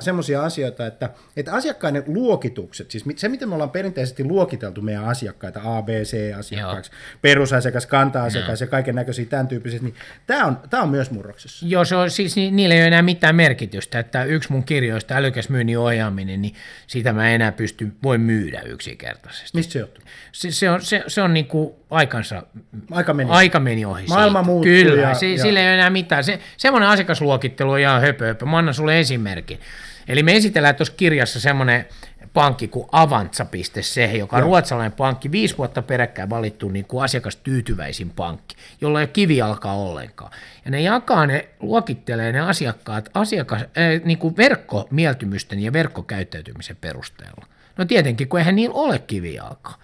semmoisia 0.00 0.42
asioita, 0.42 0.86
että, 0.86 1.10
että 1.36 1.52
asiakkaiden 1.52 2.02
luokitukset, 2.06 2.90
siis 2.90 3.04
se 3.16 3.28
miten 3.28 3.48
me 3.48 3.54
ollaan 3.54 3.70
perinteisesti 3.70 4.24
luokiteltu 4.24 4.82
meidän 4.82 5.04
asiakkaita, 5.04 5.60
A, 5.64 5.82
B, 5.82 5.88
C 5.88 6.34
asiakkaaksi, 6.38 6.90
Joo. 6.90 7.18
perusasiakas, 7.22 7.86
kanta-asiakas 7.86 8.60
Joo. 8.60 8.66
ja 8.66 8.70
kaiken 8.70 8.94
näköisiä 8.94 9.26
tämän 9.26 9.48
tyyppisiä, 9.48 9.80
niin 9.82 9.94
tämä 10.26 10.46
on, 10.46 10.58
tämä 10.70 10.82
on 10.82 10.88
myös 10.88 11.10
murroksessa. 11.10 11.66
Joo, 11.66 11.84
se 11.84 11.96
on, 11.96 12.10
siis 12.10 12.36
niillä 12.36 12.74
ei 12.74 12.80
ole 12.80 12.86
enää 12.86 13.02
mitään 13.02 13.36
merkitystä, 13.36 13.98
että 13.98 14.24
yksi 14.24 14.52
mun 14.52 14.64
kirjoista, 14.64 15.14
älykäs 15.14 15.48
myynnin 15.48 15.78
ohjaaminen, 15.78 16.42
niin 16.42 16.54
sitä 16.86 17.12
mä 17.12 17.30
enää 17.30 17.52
pysty, 17.52 17.92
voi 18.02 18.18
myydä 18.18 18.60
yksinkertaisesti. 18.60 19.58
Mistä 19.58 19.72
se 19.72 19.78
johtuu? 19.78 20.04
Se, 20.32 20.50
se 20.50 20.70
on, 20.70 20.82
se, 20.82 21.04
se 21.06 21.22
on 21.22 21.34
niin 21.34 21.46
kuin 21.46 21.74
aikansa, 21.90 22.42
aika 22.90 23.14
meni, 23.14 23.30
aika 23.30 23.60
meni 23.60 23.84
ohi. 23.84 24.04
Maailma 24.18 24.42
muuttuu. 24.42 24.72
Kyllä, 24.72 25.02
ja, 25.02 25.14
se, 25.14 25.28
ja... 25.28 25.42
sillä 25.42 25.60
ei 25.60 25.66
ole 25.66 25.74
enää 25.74 25.90
mitään. 25.90 26.24
Se, 26.24 26.38
semmoinen 26.56 26.88
asiakasluokittelu 26.88 27.70
on 27.70 27.78
ihan 27.78 28.00
höpö, 28.00 28.26
höpö. 28.26 28.46
Mä 28.46 28.58
annan 28.58 28.74
sulle 28.74 29.00
esimerkin. 29.00 29.60
Eli 30.08 30.22
me 30.22 30.36
esitellään 30.36 30.74
tuossa 30.74 30.94
kirjassa 30.96 31.40
semmoinen 31.40 31.86
pankki 32.32 32.68
kuin 32.68 32.88
Avantsa.se, 32.92 34.04
joka 34.04 34.36
on 34.36 34.42
ruotsalainen 34.42 34.92
pankki, 34.92 35.32
viisi 35.32 35.58
vuotta 35.58 35.82
peräkkäin 35.82 36.30
valittu 36.30 36.68
niin 36.68 36.84
kuin 36.84 37.04
asiakastyytyväisin 37.04 38.10
pankki, 38.10 38.56
jolla 38.80 39.00
ei 39.00 39.02
ole 39.02 39.10
kivi 39.12 39.42
alkaa 39.42 39.74
ollenkaan. 39.74 40.30
Ja 40.64 40.70
ne 40.70 40.80
jakaa, 40.80 41.26
ne 41.26 41.48
luokittelee 41.60 42.32
ne 42.32 42.40
asiakkaat 42.40 43.08
asiakas, 43.14 43.62
äh, 43.62 43.68
niin 44.04 44.18
kuin 44.18 44.36
verkkomieltymysten 44.36 45.60
ja 45.60 45.72
verkkokäyttäytymisen 45.72 46.76
perusteella. 46.76 47.46
No 47.76 47.84
tietenkin, 47.84 48.28
kun 48.28 48.38
eihän 48.38 48.56
niillä 48.56 48.74
ole 48.74 48.98
kivijalkaa, 48.98 49.78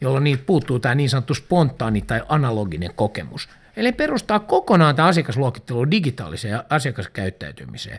jolloin 0.00 0.24
niitä 0.24 0.42
puuttuu 0.46 0.78
tämä 0.78 0.94
niin 0.94 1.10
sanottu 1.10 1.34
spontaani 1.34 2.00
tai 2.00 2.22
analoginen 2.28 2.90
kokemus. 2.94 3.48
Eli 3.76 3.92
perustaa 3.92 4.38
kokonaan 4.38 4.96
tämä 4.96 5.08
asiakasluokittelu 5.08 5.90
digitaaliseen 5.90 6.60
asiakaskäyttäytymiseen. 6.70 7.98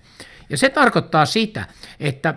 Ja 0.50 0.58
se 0.58 0.70
tarkoittaa 0.70 1.26
sitä, 1.26 1.68
että 2.00 2.34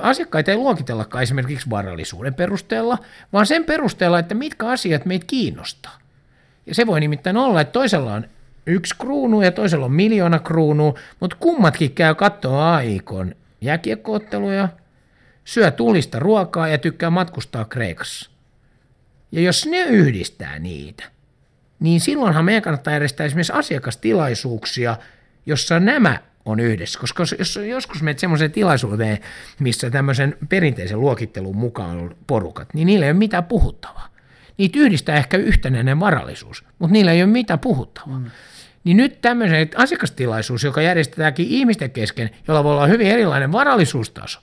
asiakkaita 0.00 0.50
ei 0.50 0.56
luokitellakaan 0.56 1.22
esimerkiksi 1.22 1.70
varallisuuden 1.70 2.34
perusteella, 2.34 2.98
vaan 3.32 3.46
sen 3.46 3.64
perusteella, 3.64 4.18
että 4.18 4.34
mitkä 4.34 4.68
asiat 4.68 5.04
meitä 5.04 5.26
kiinnostaa. 5.26 5.98
Ja 6.66 6.74
se 6.74 6.86
voi 6.86 7.00
nimittäin 7.00 7.36
olla, 7.36 7.60
että 7.60 7.72
toisella 7.72 8.14
on 8.14 8.24
yksi 8.66 8.94
kruunu 8.98 9.42
ja 9.42 9.52
toisella 9.52 9.84
on 9.84 9.92
miljoona 9.92 10.38
kruunua, 10.38 10.98
mutta 11.20 11.36
kummatkin 11.40 11.92
käy 11.92 12.14
katsoa 12.14 12.74
AIKon 12.74 13.34
jääkiekkootteluja, 13.60 14.68
syö 15.44 15.70
tulista 15.70 16.18
ruokaa 16.18 16.68
ja 16.68 16.78
tykkää 16.78 17.10
matkustaa 17.10 17.64
Kreikassa. 17.64 18.30
Ja 19.32 19.40
jos 19.40 19.66
ne 19.66 19.82
yhdistää 19.82 20.58
niitä, 20.58 21.04
niin 21.84 22.00
silloinhan 22.00 22.44
meidän 22.44 22.62
kannattaa 22.62 22.92
järjestää 22.92 23.26
esimerkiksi 23.26 23.52
asiakastilaisuuksia, 23.52 24.96
jossa 25.46 25.80
nämä 25.80 26.18
on 26.44 26.60
yhdessä. 26.60 27.00
Koska 27.00 27.24
jos 27.38 27.58
joskus 27.68 28.02
menet 28.02 28.18
semmoiseen 28.18 28.52
tilaisuuteen, 28.52 29.18
missä 29.60 29.90
tämmöisen 29.90 30.36
perinteisen 30.48 31.00
luokittelun 31.00 31.56
mukaan 31.56 31.96
on 31.96 32.16
porukat, 32.26 32.74
niin 32.74 32.86
niillä 32.86 33.06
ei 33.06 33.12
ole 33.12 33.18
mitään 33.18 33.44
puhuttavaa. 33.44 34.08
Niitä 34.58 34.78
yhdistää 34.78 35.16
ehkä 35.16 35.36
yhtenäinen 35.36 36.00
varallisuus, 36.00 36.64
mutta 36.78 36.92
niillä 36.92 37.12
ei 37.12 37.22
ole 37.22 37.30
mitään 37.30 37.60
puhuttavaa. 37.60 38.18
Mm. 38.18 38.30
Niin 38.84 38.96
nyt 38.96 39.20
tämmöinen 39.20 39.68
asiakastilaisuus, 39.76 40.64
joka 40.64 40.82
järjestetäänkin 40.82 41.46
ihmisten 41.48 41.90
kesken, 41.90 42.30
jolla 42.48 42.64
voi 42.64 42.72
olla 42.72 42.86
hyvin 42.86 43.06
erilainen 43.06 43.52
varallisuustaso, 43.52 44.40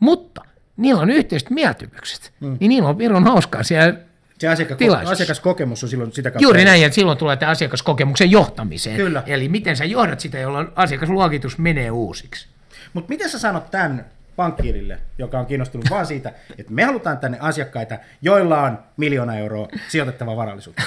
mutta 0.00 0.44
niillä 0.76 1.02
on 1.02 1.10
yhteiset 1.10 1.50
mieltymykset, 1.50 2.32
mm. 2.40 2.56
niin 2.60 2.68
niillä 2.68 2.88
on 2.88 2.96
pirun 2.96 3.24
hauskaa 3.24 3.62
siellä 3.62 4.05
se 4.38 4.48
asiakas, 4.48 4.78
asiakaskokemus 5.06 5.82
on 5.82 5.88
silloin 5.88 6.12
sitä 6.12 6.30
kautta. 6.30 6.42
Juuri 6.42 6.64
näin, 6.64 6.84
että 6.84 6.94
silloin 6.94 7.18
tulee 7.18 7.36
tämä 7.36 7.50
asiakaskokemuksen 7.50 8.30
johtamiseen. 8.30 8.96
Kyllä. 8.96 9.22
Eli 9.26 9.48
miten 9.48 9.76
sä 9.76 9.84
johdat 9.84 10.20
sitä, 10.20 10.38
jolloin 10.38 10.68
asiakasluokitus 10.76 11.58
menee 11.58 11.90
uusiksi. 11.90 12.48
Mutta 12.92 13.08
miten 13.08 13.30
sä 13.30 13.38
sanot 13.38 13.70
tämän 13.70 14.06
pankkiirille, 14.36 14.98
joka 15.18 15.38
on 15.38 15.46
kiinnostunut 15.46 15.90
vaan 15.90 16.06
siitä, 16.06 16.32
että 16.58 16.72
me 16.72 16.84
halutaan 16.84 17.18
tänne 17.18 17.38
asiakkaita, 17.40 17.98
joilla 18.22 18.62
on 18.62 18.78
miljoona 18.96 19.36
euroa 19.36 19.68
sijoitettava 19.88 20.36
varallisuutta. 20.36 20.82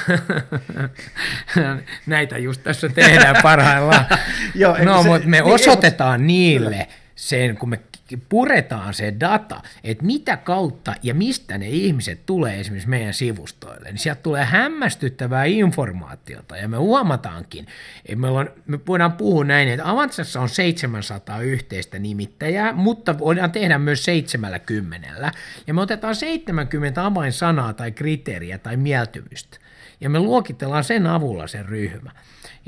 Näitä 2.05 2.37
just 2.37 2.63
tässä 2.63 2.89
tehdään 2.89 3.35
parhaillaan. 3.43 4.05
Joo, 4.55 4.77
no, 4.83 5.03
se, 5.03 5.09
mutta 5.09 5.27
me 5.27 5.41
niin, 5.41 5.53
osoitetaan 5.53 6.27
niille 6.27 6.87
sen, 7.15 7.57
kun 7.57 7.69
me 7.69 7.79
puretaan 8.17 8.93
se 8.93 9.13
data, 9.19 9.61
että 9.83 10.05
mitä 10.05 10.37
kautta 10.37 10.95
ja 11.03 11.13
mistä 11.13 11.57
ne 11.57 11.69
ihmiset 11.69 12.25
tulee 12.25 12.59
esimerkiksi 12.59 12.89
meidän 12.89 13.13
sivustoille, 13.13 13.89
niin 13.89 13.97
sieltä 13.97 14.21
tulee 14.21 14.45
hämmästyttävää 14.45 15.45
informaatiota 15.45 16.57
ja 16.57 16.67
me 16.67 16.77
huomataankin, 16.77 17.67
että 18.05 18.19
me, 18.19 18.27
on, 18.27 18.49
me 18.67 18.79
voidaan 18.87 19.11
puhua 19.11 19.43
näin, 19.43 19.67
että 19.69 19.89
Avantsassa 19.89 20.41
on 20.41 20.49
700 20.49 21.41
yhteistä 21.41 21.99
nimittäjää, 21.99 22.73
mutta 22.73 23.19
voidaan 23.19 23.51
tehdä 23.51 23.77
myös 23.77 24.05
70 24.05 25.31
ja 25.67 25.73
me 25.73 25.81
otetaan 25.81 26.15
70 26.15 27.05
avainsanaa 27.05 27.73
tai 27.73 27.91
kriteeriä 27.91 28.57
tai 28.57 28.77
mieltymystä. 28.77 29.57
Ja 30.01 30.09
me 30.09 30.19
luokitellaan 30.19 30.83
sen 30.83 31.07
avulla 31.07 31.47
sen 31.47 31.65
ryhmä. 31.65 32.11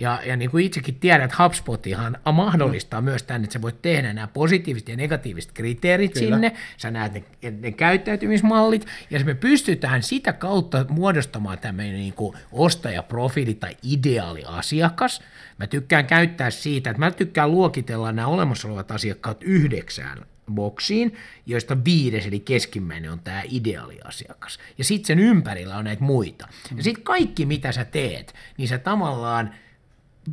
Ja, 0.01 0.19
ja 0.25 0.35
niin 0.35 0.51
kuin 0.51 0.65
itsekin 0.65 0.95
tiedät, 0.95 1.31
HubSpotihan 1.39 2.17
mahdollistaa 2.33 3.01
mm. 3.01 3.05
myös 3.05 3.23
tänne, 3.23 3.43
että 3.45 3.53
sä 3.53 3.61
voit 3.61 3.81
tehdä 3.81 4.13
nämä 4.13 4.27
positiiviset 4.27 4.89
ja 4.89 4.95
negatiiviset 4.95 5.51
kriteerit 5.51 6.13
Kyllä. 6.13 6.35
sinne, 6.35 6.53
sä 6.77 6.91
näet 6.91 7.13
ne, 7.13 7.23
ne 7.61 7.71
käyttäytymismallit, 7.71 8.87
ja 9.09 9.25
me 9.25 9.33
pystytään 9.33 10.03
sitä 10.03 10.33
kautta 10.33 10.85
muodostamaan 10.89 11.59
tämmöinen 11.59 11.93
niin 11.93 12.13
kuin 12.13 12.37
ostajaprofiili 12.51 13.53
tai 13.53 13.77
ideaali 13.83 14.43
asiakas. 14.45 15.21
Mä 15.57 15.67
tykkään 15.67 16.05
käyttää 16.05 16.49
siitä, 16.49 16.89
että 16.89 16.99
mä 16.99 17.11
tykkään 17.11 17.51
luokitella 17.51 18.11
nämä 18.11 18.27
olemassa 18.27 18.67
olevat 18.67 18.91
asiakkaat 18.91 19.43
yhdeksään 19.43 20.25
boksiin, 20.51 21.15
joista 21.45 21.83
viides 21.85 22.25
eli 22.25 22.39
keskimmäinen 22.39 23.11
on 23.11 23.19
tämä 23.19 23.41
ideaaliasiakas. 23.51 24.59
Ja 24.77 24.83
sitten 24.83 25.07
sen 25.07 25.19
ympärillä 25.19 25.77
on 25.77 25.85
näitä 25.85 26.03
muita. 26.03 26.47
Ja 26.69 26.75
mm. 26.75 26.81
sitten 26.81 27.03
kaikki, 27.03 27.45
mitä 27.45 27.71
sä 27.71 27.85
teet, 27.85 28.33
niin 28.57 28.67
sä 28.67 28.77
tavallaan 28.77 29.53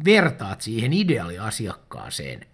vertaat 0.05 0.61
siihen 0.61 0.93
ideaaliasiakkaaseen 0.93 2.47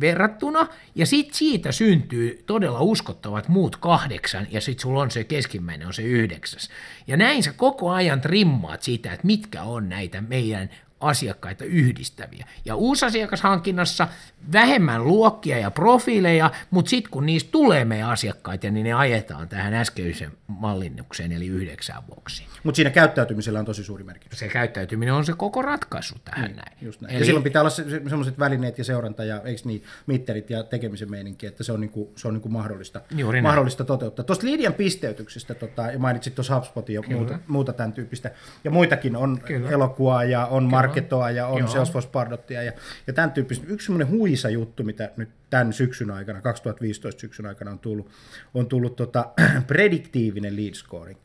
verrattuna, 0.00 0.68
ja 0.94 1.06
sitten 1.06 1.34
siitä 1.34 1.72
syntyy 1.72 2.42
todella 2.46 2.80
uskottavat 2.80 3.48
muut 3.48 3.76
kahdeksan, 3.76 4.46
ja 4.50 4.60
sitten 4.60 4.82
sulla 4.82 5.02
on 5.02 5.10
se 5.10 5.24
keskimmäinen, 5.24 5.86
on 5.86 5.94
se 5.94 6.02
yhdeksäs. 6.02 6.70
Ja 7.06 7.16
näin 7.16 7.42
sä 7.42 7.52
koko 7.52 7.90
ajan 7.90 8.20
trimmaat 8.20 8.82
sitä, 8.82 9.12
että 9.12 9.26
mitkä 9.26 9.62
on 9.62 9.88
näitä 9.88 10.20
meidän 10.20 10.70
asiakkaita 11.04 11.64
yhdistäviä. 11.64 12.46
Ja 12.64 12.76
uusasiakashankinnassa 12.76 14.08
vähemmän 14.52 15.04
luokkia 15.04 15.58
ja 15.58 15.70
profiileja, 15.70 16.50
mutta 16.70 16.90
sitten 16.90 17.10
kun 17.10 17.26
niistä 17.26 17.50
tulee 17.50 17.84
meidän 17.84 18.10
asiakkaita, 18.10 18.70
niin 18.70 18.84
ne 18.84 18.92
ajetaan 18.92 19.48
tähän 19.48 19.74
äskeiseen 19.74 20.32
mallinnukseen, 20.46 21.32
eli 21.32 21.46
yhdeksään 21.46 22.02
boksiin. 22.02 22.48
Mutta 22.62 22.76
siinä 22.76 22.90
käyttäytymisellä 22.90 23.58
on 23.58 23.64
tosi 23.64 23.84
suuri 23.84 24.04
merkitys. 24.04 24.38
Se 24.38 24.48
käyttäytyminen 24.48 25.14
on 25.14 25.24
se 25.24 25.32
koko 25.36 25.62
ratkaisu 25.62 26.14
tähän 26.24 26.44
niin, 26.44 26.56
näin. 26.56 26.72
Just 26.82 27.00
näin. 27.00 27.14
Eli... 27.14 27.20
Ja 27.22 27.24
silloin 27.24 27.44
pitää 27.44 27.62
olla 27.62 27.70
se, 27.70 27.84
sellaiset 28.08 28.38
välineet 28.38 28.78
ja 28.78 28.84
seuranta 28.84 29.24
ja 29.24 29.42
eikö 29.44 29.60
niin, 29.64 29.82
mitterit 30.06 30.50
ja 30.50 30.62
tekemisen 30.62 31.10
meininki, 31.10 31.46
että 31.46 31.64
se 31.64 31.72
on, 31.72 31.80
niinku, 31.80 32.12
se 32.16 32.28
on 32.28 32.34
niinku 32.34 32.48
mahdollista, 32.48 33.00
Juuri 33.16 33.42
mahdollista 33.42 33.84
toteuttaa. 33.84 34.24
Tuosta 34.24 34.46
Lidian 34.46 34.74
pisteytyksestä 34.74 35.54
tota, 35.54 35.82
ja 35.82 35.98
mainitsit 35.98 36.34
tuossa 36.34 36.54
HubSpotin 36.54 36.94
ja 36.94 37.02
muuta, 37.10 37.38
muuta 37.46 37.72
tämän 37.72 37.92
tyyppistä. 37.92 38.30
Ja 38.64 38.70
muitakin 38.70 39.16
on 39.16 39.40
Kyllä. 39.46 39.70
elokuvaa 39.70 40.24
ja 40.24 40.46
on 40.46 40.62
Kyllä. 40.62 40.70
Marketoa 40.94 41.30
ja 41.30 41.46
on 41.46 41.58
Joo. 41.58 41.68
Salesforce 41.68 42.08
Pardottia 42.08 42.62
ja, 42.62 42.72
ja 43.06 43.12
tämän 43.12 43.32
tyyppistä. 43.32 43.66
Yksi 43.68 43.84
semmoinen 43.84 44.08
huisa 44.08 44.50
juttu, 44.50 44.84
mitä 44.84 45.10
nyt 45.16 45.28
tämän 45.50 45.72
syksyn 45.72 46.10
aikana, 46.10 46.40
2015 46.40 47.20
syksyn 47.20 47.46
aikana 47.46 47.70
on 47.70 47.78
tullut, 47.78 48.10
on 48.54 48.66
tullut 48.66 48.96
tota, 48.96 49.30
prediktiivinen 49.66 50.56
lead 50.56 50.74
scoring, 50.74 51.18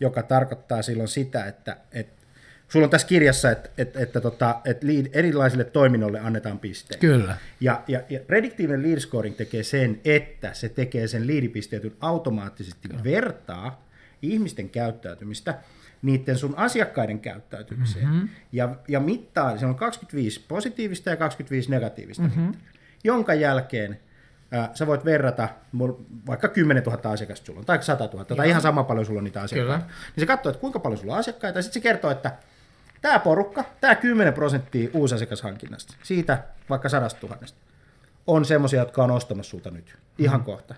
joka 0.00 0.22
tarkoittaa 0.22 0.82
silloin 0.82 1.08
sitä, 1.08 1.44
että, 1.44 1.76
että 1.92 2.20
sulla 2.68 2.84
on 2.84 2.90
tässä 2.90 3.06
kirjassa, 3.06 3.50
että, 3.50 3.70
että, 3.78 4.00
että, 4.00 4.20
tota, 4.20 4.60
että 4.64 4.86
lead, 4.86 5.06
erilaisille 5.12 5.64
toiminnoille 5.64 6.20
annetaan 6.20 6.58
pisteitä. 6.58 7.00
Kyllä. 7.00 7.36
Ja, 7.60 7.82
ja, 7.88 8.00
ja 8.10 8.20
prediktiivinen 8.20 8.82
lead 8.82 9.00
scoring 9.00 9.36
tekee 9.36 9.62
sen, 9.62 10.00
että 10.04 10.54
se 10.54 10.68
tekee 10.68 11.08
sen 11.08 11.26
leadipisteetyn 11.26 11.92
automaattisesti 12.00 12.88
Kyllä. 12.88 13.04
vertaa 13.04 13.86
ihmisten 14.22 14.70
käyttäytymistä 14.70 15.54
niiden 16.02 16.36
sun 16.38 16.54
asiakkaiden 16.56 17.20
käyttäytymiseen. 17.20 18.08
Mm-hmm. 18.08 18.28
Ja, 18.52 18.74
ja 18.88 19.00
mittaa, 19.00 19.58
se 19.58 19.66
on 19.66 19.74
25 19.74 20.44
positiivista 20.48 21.10
ja 21.10 21.16
25 21.16 21.70
negatiivista. 21.70 22.22
Mm-hmm 22.22 22.52
jonka 23.04 23.34
jälkeen 23.34 24.00
ää, 24.50 24.70
sä 24.74 24.86
voit 24.86 25.04
verrata, 25.04 25.48
vaikka 26.26 26.48
10 26.48 26.82
000 26.82 27.10
asiakasta 27.10 27.46
sulla 27.46 27.58
on, 27.58 27.66
tai 27.66 27.82
100 27.82 28.04
000, 28.04 28.26
Joo. 28.28 28.36
tai 28.36 28.48
ihan 28.48 28.62
sama 28.62 28.84
paljon 28.84 29.06
sulla 29.06 29.18
on 29.18 29.24
niitä 29.24 29.42
asiakkaita. 29.42 29.84
Kyllä. 29.84 29.96
Niin 30.16 30.22
se 30.22 30.26
katsoo, 30.26 30.50
että 30.50 30.60
kuinka 30.60 30.78
paljon 30.78 30.98
sulla 30.98 31.12
on 31.12 31.18
asiakkaita, 31.18 31.58
ja 31.58 31.62
sitten 31.62 31.82
se 31.82 31.88
kertoo, 31.88 32.10
että 32.10 32.32
tämä 33.00 33.18
porukka, 33.18 33.64
tämä 33.80 33.94
10 33.94 34.34
prosenttia 34.34 34.90
asiakashankinnasta, 35.14 35.94
siitä 36.02 36.44
vaikka 36.70 36.88
100 36.88 37.16
000, 37.22 37.36
on 38.26 38.44
semmoisia, 38.44 38.80
jotka 38.80 39.04
on 39.04 39.10
ostamassa 39.10 39.50
sulta 39.50 39.70
nyt, 39.70 39.98
ihan 40.18 40.40
mm. 40.40 40.44
kohta. 40.44 40.74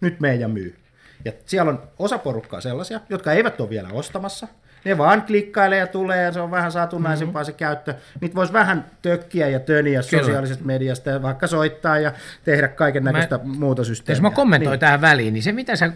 Nyt 0.00 0.20
meidän 0.20 0.50
myy. 0.50 0.76
Ja 1.24 1.32
siellä 1.46 1.70
on 1.70 1.82
osa 1.98 2.18
porukkaa 2.18 2.60
sellaisia, 2.60 3.00
jotka 3.08 3.32
eivät 3.32 3.60
ole 3.60 3.70
vielä 3.70 3.88
ostamassa, 3.92 4.48
ne 4.84 4.98
vaan 4.98 5.22
klikkailee 5.22 5.78
ja 5.78 5.86
tulee 5.86 6.22
ja 6.22 6.32
se 6.32 6.40
on 6.40 6.50
vähän 6.50 6.72
satunnaisempaa 6.72 7.42
mm-hmm. 7.42 7.52
se 7.52 7.58
käyttö. 7.58 7.94
Niitä 8.20 8.34
voisi 8.34 8.52
vähän 8.52 8.84
tökkiä 9.02 9.48
ja 9.48 9.60
töniä 9.60 10.00
Kyllä. 10.10 10.22
sosiaalisesta 10.22 10.64
mediasta 10.64 11.10
ja 11.10 11.22
vaikka 11.22 11.46
soittaa 11.46 11.98
ja 11.98 12.12
tehdä 12.44 12.68
kaiken 12.68 13.04
näköistä 13.04 13.40
muuta 13.44 13.84
systeemiä. 13.84 14.16
Jos 14.16 14.22
mä 14.22 14.30
kommentoin 14.30 14.72
niin. 14.72 14.80
tähän 14.80 15.00
väliin, 15.00 15.34
niin 15.34 15.42
se 15.42 15.52
mitä 15.52 15.76
sä 15.76 15.92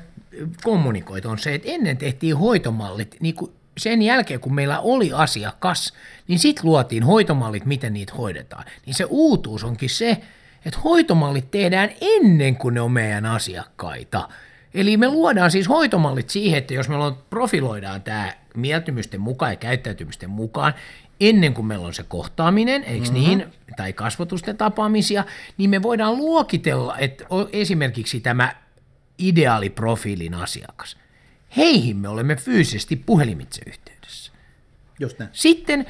kommunikoit 0.63 1.27
on 1.27 1.39
se, 1.39 1.55
että 1.55 1.69
ennen 1.71 1.97
tehtiin 1.97 2.37
hoitomallit 2.37 3.17
niin 3.21 3.35
kuin 3.35 3.53
sen 3.79 4.03
jälkeen, 4.03 4.41
kun 4.41 4.55
meillä 4.55 4.81
oli 4.81 5.13
asiakas, 5.13 5.93
niin 6.29 6.39
sitten 6.39 6.65
luotiin 6.65 7.03
hoitomallit, 7.03 7.67
miten 7.67 7.93
niitä 7.93 8.15
hoidetaan. 8.15 8.65
Niin 8.87 8.95
se 8.95 9.05
uutuus 9.05 9.65
onkin 9.65 9.91
se, 9.91 10.21
että 10.67 10.81
hoitomallit 10.85 11.51
tehdään 11.51 11.91
ennen 12.01 12.57
kuin 12.57 12.75
ne 12.75 12.81
on 12.81 12.93
meidän 12.93 13.27
asiakkaita. 13.27 14.29
Eli 14.75 14.97
me 14.97 15.09
luodaan 15.09 15.51
siis 15.51 15.69
hoitomallit 15.69 16.31
siihen, 16.31 16.59
että 16.59 16.75
jos 16.75 16.89
on, 16.89 17.19
profiloidaan 17.31 18.03
tämä 18.03 18.33
mieltymysten 18.57 19.21
mukaan 19.21 19.53
ja 19.53 19.57
käyttäytymisten 19.57 20.31
mukaan, 20.31 20.75
ennen 21.21 21.55
kuin 21.55 21.67
meillä 21.67 21.87
on 21.87 21.95
se 21.95 22.03
kohtaaminen, 22.03 22.85
eikö 22.85 23.07
mm-hmm. 23.07 23.21
niin, 23.21 23.47
tai 23.77 23.93
kasvatusten 23.93 24.57
tapaamisia, 24.57 25.25
niin 25.59 25.71
me 25.71 25.83
voidaan 25.83 26.17
luokitella, 26.17 26.99
että 26.99 27.25
esimerkiksi 27.53 28.21
tämä 28.21 28.55
ideaaliprofiilin 29.19 30.35
asiakas, 30.35 30.97
heihin 31.57 31.97
me 31.97 32.09
olemme 32.09 32.37
fyysisesti 32.37 32.97
puhelimitse 32.97 33.63
yhteydessä. 33.67 34.33
Just 35.01 35.19
näin. 35.19 35.31
Sitten 35.33 35.87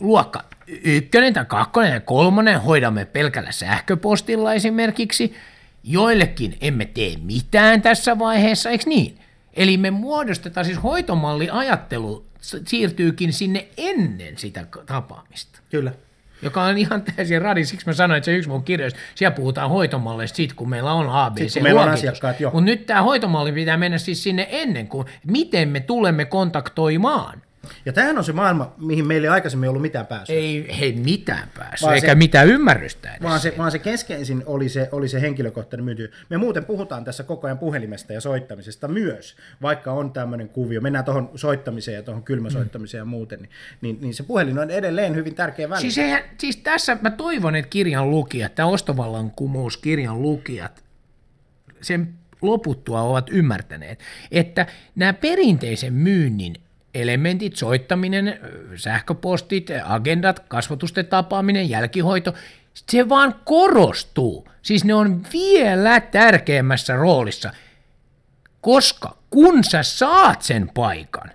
luokka 0.00 0.44
ykkönen 0.66 1.32
tai 1.32 1.44
kakkonen 1.44 1.92
ja 1.92 2.00
kolmonen 2.00 2.60
hoidamme 2.60 3.04
pelkällä 3.04 3.52
sähköpostilla 3.52 4.54
esimerkiksi, 4.54 5.34
joillekin 5.84 6.56
emme 6.60 6.84
tee 6.84 7.14
mitään 7.22 7.82
tässä 7.82 8.18
vaiheessa, 8.18 8.70
eikö 8.70 8.84
niin? 8.86 9.18
Eli 9.54 9.76
me 9.76 9.90
muodostetaan 9.90 10.66
siis 10.66 10.82
hoitomalliajattelu 10.82 12.24
siirtyykin 12.66 13.32
sinne 13.32 13.68
ennen 13.76 14.38
sitä 14.38 14.66
tapaamista. 14.86 15.58
Kyllä. 15.70 15.92
Joka 16.42 16.62
on 16.62 16.78
ihan 16.78 17.02
täysin 17.02 17.42
radi, 17.42 17.64
siksi 17.64 17.86
mä 17.86 17.92
sanoin, 17.92 18.18
että 18.18 18.24
se 18.24 18.36
yksi 18.36 18.48
mun 18.48 18.64
kirjoista, 18.64 19.00
siellä 19.14 19.36
puhutaan 19.36 19.70
hoitomalleista 19.70 20.36
sit, 20.36 20.52
kun 20.52 20.68
meillä 20.68 20.92
on 20.92 21.08
ABC 21.10 21.60
meillä 21.62 21.82
on 21.82 21.88
asiakkaat, 21.88 22.40
jo. 22.40 22.50
Mutta 22.50 22.64
nyt 22.64 22.86
tämä 22.86 23.02
hoitomalli 23.02 23.52
pitää 23.52 23.76
mennä 23.76 23.98
siis 23.98 24.22
sinne 24.22 24.48
ennen 24.50 24.88
kuin, 24.88 25.06
miten 25.26 25.68
me 25.68 25.80
tulemme 25.80 26.24
kontaktoimaan. 26.24 27.42
Ja 27.86 27.92
tämähän 27.92 28.18
on 28.18 28.24
se 28.24 28.32
maailma, 28.32 28.74
mihin 28.78 29.06
meillä 29.06 29.26
ei 29.26 29.30
aikaisemmin 29.30 29.68
ollut 29.68 29.82
mitään 29.82 30.06
pääsyä. 30.06 30.36
Ei, 30.36 30.82
ei 30.82 30.92
mitään 30.92 31.48
pääsyä, 31.58 31.94
eikä 31.94 32.06
se, 32.06 32.14
mitään 32.14 32.48
ymmärrystä 32.48 33.10
edes. 33.10 33.22
Vaan 33.22 33.40
se, 33.40 33.54
vaan 33.58 33.70
se 33.70 33.78
keskeisin 33.78 34.42
oli 34.46 34.68
se, 34.68 34.88
oli 34.92 35.08
se 35.08 35.20
henkilökohtainen 35.20 35.84
myynti. 35.84 36.10
Me 36.28 36.36
muuten 36.36 36.64
puhutaan 36.64 37.04
tässä 37.04 37.22
koko 37.22 37.46
ajan 37.46 37.58
puhelimesta 37.58 38.12
ja 38.12 38.20
soittamisesta 38.20 38.88
myös, 38.88 39.36
vaikka 39.62 39.92
on 39.92 40.12
tämmöinen 40.12 40.48
kuvio. 40.48 40.80
Mennään 40.80 41.04
tuohon 41.04 41.30
soittamiseen 41.34 41.96
ja 41.96 42.02
tuohon 42.02 42.22
kylmäsoittamiseen 42.22 43.04
mm. 43.04 43.10
ja 43.10 43.16
muuten, 43.16 43.38
niin, 43.38 43.50
niin, 43.80 43.98
niin, 44.00 44.14
se 44.14 44.22
puhelin 44.22 44.58
on 44.58 44.70
edelleen 44.70 45.14
hyvin 45.14 45.34
tärkeä 45.34 45.68
väline. 45.68 45.80
Siis, 45.80 45.98
eihän, 45.98 46.22
siis 46.38 46.56
tässä 46.56 46.96
mä 47.00 47.10
toivon, 47.10 47.56
että 47.56 47.68
kirjan 47.68 48.10
lukijat, 48.10 48.54
tämä 48.54 48.68
ostovallan 48.68 49.30
kumous 49.30 49.76
kirjan 49.76 50.22
lukijat, 50.22 50.84
sen 51.80 52.14
loputtua 52.42 53.02
ovat 53.02 53.26
ymmärtäneet, 53.30 54.00
että 54.30 54.66
nämä 54.94 55.12
perinteisen 55.12 55.92
myynnin 55.92 56.54
elementit, 56.94 57.56
soittaminen, 57.56 58.40
sähköpostit, 58.76 59.70
agendat, 59.84 60.38
kasvatusten 60.38 61.06
tapaaminen, 61.06 61.70
jälkihoito, 61.70 62.34
se 62.74 63.08
vaan 63.08 63.40
korostuu. 63.44 64.48
Siis 64.62 64.84
ne 64.84 64.94
on 64.94 65.22
vielä 65.32 66.00
tärkeämmässä 66.00 66.96
roolissa, 66.96 67.50
koska 68.60 69.16
kun 69.30 69.64
sä 69.64 69.82
saat 69.82 70.42
sen 70.42 70.70
paikan, 70.74 71.30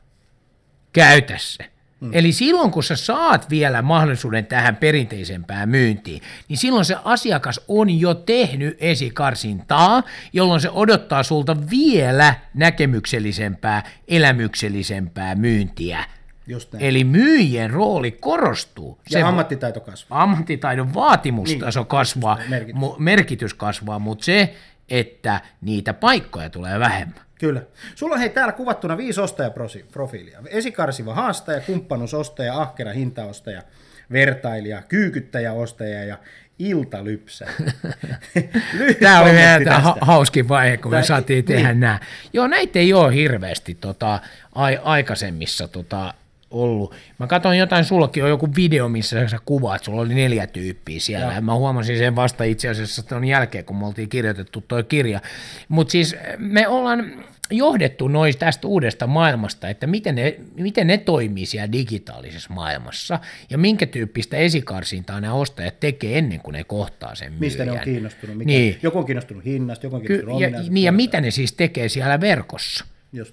käytä 0.94 1.38
se. 1.38 1.72
Mm. 2.00 2.10
Eli 2.14 2.32
silloin, 2.32 2.72
kun 2.72 2.84
sä 2.84 2.96
saat 2.96 3.50
vielä 3.50 3.82
mahdollisuuden 3.82 4.46
tähän 4.46 4.76
perinteisempään 4.76 5.70
myyntiin, 5.70 6.22
niin 6.48 6.58
silloin 6.58 6.86
se 6.86 6.96
asiakas 7.04 7.62
on 7.68 8.00
jo 8.00 8.14
tehnyt 8.14 8.78
esikarsintaa, 8.80 10.04
jolloin 10.34 10.62
se 10.62 10.70
odottaa 10.70 11.24
sulta 11.24 11.58
vielä 11.70 12.36
näkemyksellisempää, 12.54 13.84
elämyksellisempää 14.08 15.36
myyntiä. 15.36 16.06
Just 16.48 16.76
Eli 16.80 17.04
myyjien 17.04 17.70
rooli 17.70 18.12
korostuu. 18.12 19.00
Ja 19.10 19.20
se 19.20 19.22
ammattitaito 19.22 19.80
kasvaa. 19.80 20.24
Ammattitaidon 20.24 20.94
vaatimustaso 20.94 21.80
niin. 21.80 21.88
kasvaa, 21.88 22.40
merkitys. 22.48 22.82
merkitys 22.98 23.54
kasvaa, 23.54 24.00
mutta 24.00 24.26
se, 24.26 24.56
että 24.90 25.42
niitä 25.62 25.94
paikkoja 25.94 26.50
tulee 26.50 26.80
vähemmän. 26.80 27.29
Kyllä. 27.40 27.62
Sulla 27.96 28.14
on 28.14 28.20
hei 28.20 28.30
täällä 28.30 28.54
kuvattuna 28.54 28.98
viisi 28.98 29.22
ostajaprofiilia. 29.22 30.40
Esikarsiva 30.48 31.14
haastaja, 31.14 31.62
kumppanuusostaja, 31.62 32.62
ahkera 32.62 32.92
hintaostaja, 32.92 33.62
vertailija, 34.12 34.82
kyykyttäjä 34.82 35.54
ostaja 35.54 36.04
ja 36.04 36.18
iltalypsä. 36.60 37.48
Tämä 39.02 39.22
oli 39.22 39.32
vielä 39.32 39.80
ha- 39.80 39.98
hauskin 40.02 40.50
vaihe, 40.50 40.78
kun 40.78 40.92
me 40.92 41.04
saatiin 41.04 41.46
tehdä 41.46 41.68
niin. 41.68 41.80
nämä. 41.80 42.00
Joo, 42.34 42.48
näitä 42.48 42.80
ei 42.80 42.94
ole 42.94 43.14
hirveästi 43.14 43.76
tota, 43.76 44.20
ai- 44.56 44.80
aikaisemmissa 44.84 45.68
tota, 45.68 46.14
ollut. 46.52 46.96
Mä 47.20 47.28
katsoin 47.28 47.60
jotain, 47.60 47.86
sullakin 47.86 48.24
on 48.24 48.30
joku 48.30 48.50
video, 48.56 48.90
missä 48.90 49.28
sä 49.28 49.38
kuvaat, 49.46 49.84
sulla 49.84 50.02
oli 50.02 50.14
neljä 50.14 50.48
tyyppiä 50.48 51.00
siellä. 51.00 51.34
Ja. 51.34 51.42
Mä 51.42 51.56
huomasin 51.56 51.98
sen 51.98 52.16
vasta 52.16 52.44
itse 52.44 52.70
asiassa 52.70 53.04
ton 53.04 53.26
jälkeen, 53.26 53.66
kun 53.66 53.78
me 53.78 53.86
oltiin 53.86 54.10
kirjoitettu 54.10 54.64
toi 54.68 54.84
kirja. 54.84 55.22
Mutta 55.70 55.92
siis 55.92 56.16
me 56.38 56.68
ollaan 56.68 57.24
johdettu 57.52 58.08
noin 58.08 58.38
tästä 58.38 58.68
uudesta 58.68 59.08
maailmasta, 59.08 59.70
että 59.70 59.88
miten 59.88 60.16
ne, 60.16 60.36
miten 60.56 60.88
ne 60.88 60.98
toimii 60.98 61.46
siellä 61.46 61.72
digitaalisessa 61.72 62.54
maailmassa 62.54 63.20
ja 63.50 63.58
minkä 63.58 63.86
tyyppistä 63.86 64.38
esikarsintaa 64.38 65.22
nämä 65.22 65.34
ostajat 65.34 65.80
tekee 65.80 66.18
ennen 66.18 66.40
kuin 66.40 66.54
ne 66.54 66.64
kohtaa 66.64 67.16
sen 67.16 67.28
myyjän. 67.28 67.40
Mistä 67.40 67.66
ne 67.66 67.72
on 67.72 67.80
kiinnostunut? 67.80 68.38
Mikä, 68.38 68.48
niin. 68.48 68.80
Joku 68.84 68.98
on 68.98 69.06
kiinnostunut 69.06 69.46
hinnasta, 69.46 69.86
joku 69.86 69.96
on 69.96 70.02
kiinnostunut 70.02 70.40
Ky- 70.40 70.44
ja, 70.44 70.70
niin, 70.70 70.84
ja 70.84 70.92
mitä 70.92 71.22
ne 71.22 71.32
siis 71.32 71.54
tekee 71.54 71.90
siellä 71.90 72.22
verkossa 72.22 72.86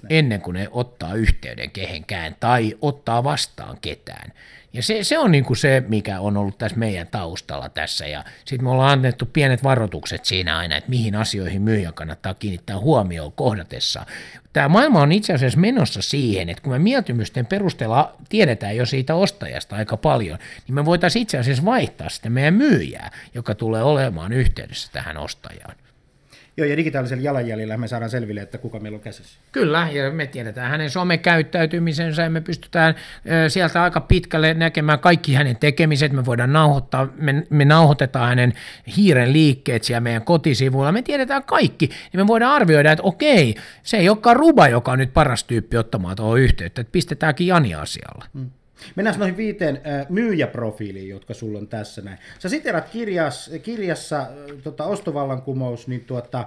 ennen 0.09 0.41
kuin 0.41 0.55
ne 0.55 0.69
ottaa 0.71 1.15
yhteyden 1.15 1.71
kehenkään 1.71 2.37
tai 2.41 2.75
ottaa 2.81 3.25
vastaan 3.25 3.79
ketään. 3.81 4.33
Ja 4.73 4.83
se, 4.83 5.05
se 5.05 5.19
on 5.19 5.31
niin 5.31 5.45
kuin 5.45 5.57
se, 5.57 5.83
mikä 5.89 6.21
on 6.21 6.37
ollut 6.37 6.59
tässä 6.59 6.79
meidän 6.79 7.07
taustalla 7.07 7.69
tässä. 7.69 8.07
Ja 8.07 8.25
sitten 8.45 8.65
me 8.65 8.71
ollaan 8.71 8.93
annettu 8.93 9.27
pienet 9.27 9.65
varoitukset 9.65 10.25
siinä 10.25 10.59
aina, 10.59 10.77
että 10.77 10.91
mihin 10.91 11.15
asioihin 11.15 11.63
myyjän 11.63 11.95
kannattaa 11.95 12.35
kiinnittää 12.35 12.79
huomioon 12.79 13.33
kohdatessa. 13.33 14.07
Tämä 14.53 14.69
maailma 14.69 15.01
on 15.01 15.13
itse 15.13 15.33
asiassa 15.35 15.59
menossa 15.59 16.03
siihen, 16.03 16.49
että 16.49 16.63
kun 16.63 16.73
me 16.73 16.79
mieltymysten 16.79 17.47
perusteella 17.47 18.17
tiedetään 18.29 18.77
jo 18.77 18.87
siitä 18.87 19.15
ostajasta 19.15 19.77
aika 19.77 19.97
paljon, 19.97 20.39
niin 20.67 20.75
me 20.75 20.85
voitaisiin 20.85 21.23
itse 21.23 21.39
asiassa 21.39 21.65
vaihtaa 21.65 22.09
sitä 22.09 22.31
meidän 22.31 22.55
myyjää, 22.55 23.11
joka 23.35 23.55
tulee 23.55 23.83
olemaan 23.83 24.33
yhteydessä 24.33 24.93
tähän 24.93 25.17
ostajaan. 25.17 25.77
Joo, 26.59 26.67
ja 26.67 26.77
digitaalisella 26.77 27.23
jalanjäljellä 27.23 27.77
me 27.77 27.89
saadaan 27.89 28.11
selville, 28.11 28.41
että 28.41 28.59
kuka 28.59 28.81
meillä 28.81 28.97
on 28.97 29.03
käsissä. 29.03 29.39
Kyllä, 29.53 29.89
ja 29.93 30.11
me 30.11 30.27
tiedetään 30.27 30.71
hänen 30.71 30.91
somekäyttäytymisensä, 30.91 32.23
ja 32.23 32.31
me 32.31 32.41
pystytään 32.41 32.95
sieltä 33.49 33.83
aika 33.83 34.01
pitkälle 34.01 34.55
näkemään 34.55 34.99
kaikki 34.99 35.35
hänen 35.35 35.57
tekemiset, 35.57 36.13
me 36.13 36.25
voidaan 36.25 36.53
nauhoittaa, 36.53 37.09
me, 37.17 37.47
me 37.51 37.65
nauhoitetaan 37.65 38.29
hänen 38.29 38.53
hiiren 38.97 39.33
liikkeet 39.33 39.85
siellä 39.85 40.01
meidän 40.01 40.25
kotisivuilla, 40.25 40.93
me 40.93 41.03
tiedetään 41.03 41.45
kaikki, 41.45 41.91
ja 42.13 42.19
me 42.19 42.27
voidaan 42.27 42.55
arvioida, 42.55 42.93
että 42.93 43.03
okei, 43.03 43.55
se 43.83 43.97
ei 43.97 44.09
olekaan 44.09 44.37
Ruba, 44.37 44.69
joka 44.69 44.93
on 44.93 44.99
nyt 44.99 45.15
paras 45.15 45.45
tyyppi 45.45 45.77
ottamaan 45.77 46.17
tuohon 46.17 46.41
yhteyttä, 46.41 46.81
että 46.81 46.93
pistetäänkin 46.93 47.47
Jani 47.47 47.75
asialla. 47.75 48.25
Hmm. 48.35 48.51
Mennään 48.97 49.19
noihin 49.19 49.37
viiteen 49.37 49.81
myyjäprofiiliin, 50.09 51.09
jotka 51.09 51.35
sulla 51.35 51.59
on 51.59 51.69
tässä 51.69 52.03
näin. 52.03 52.19
Sä 52.39 52.49
siterat 52.49 52.89
kirjas, 52.89 53.51
kirjassa 53.63 54.27
tota, 54.63 54.85
ostovallankumous, 54.85 55.89
niin 55.89 56.01
tuota, 56.01 56.47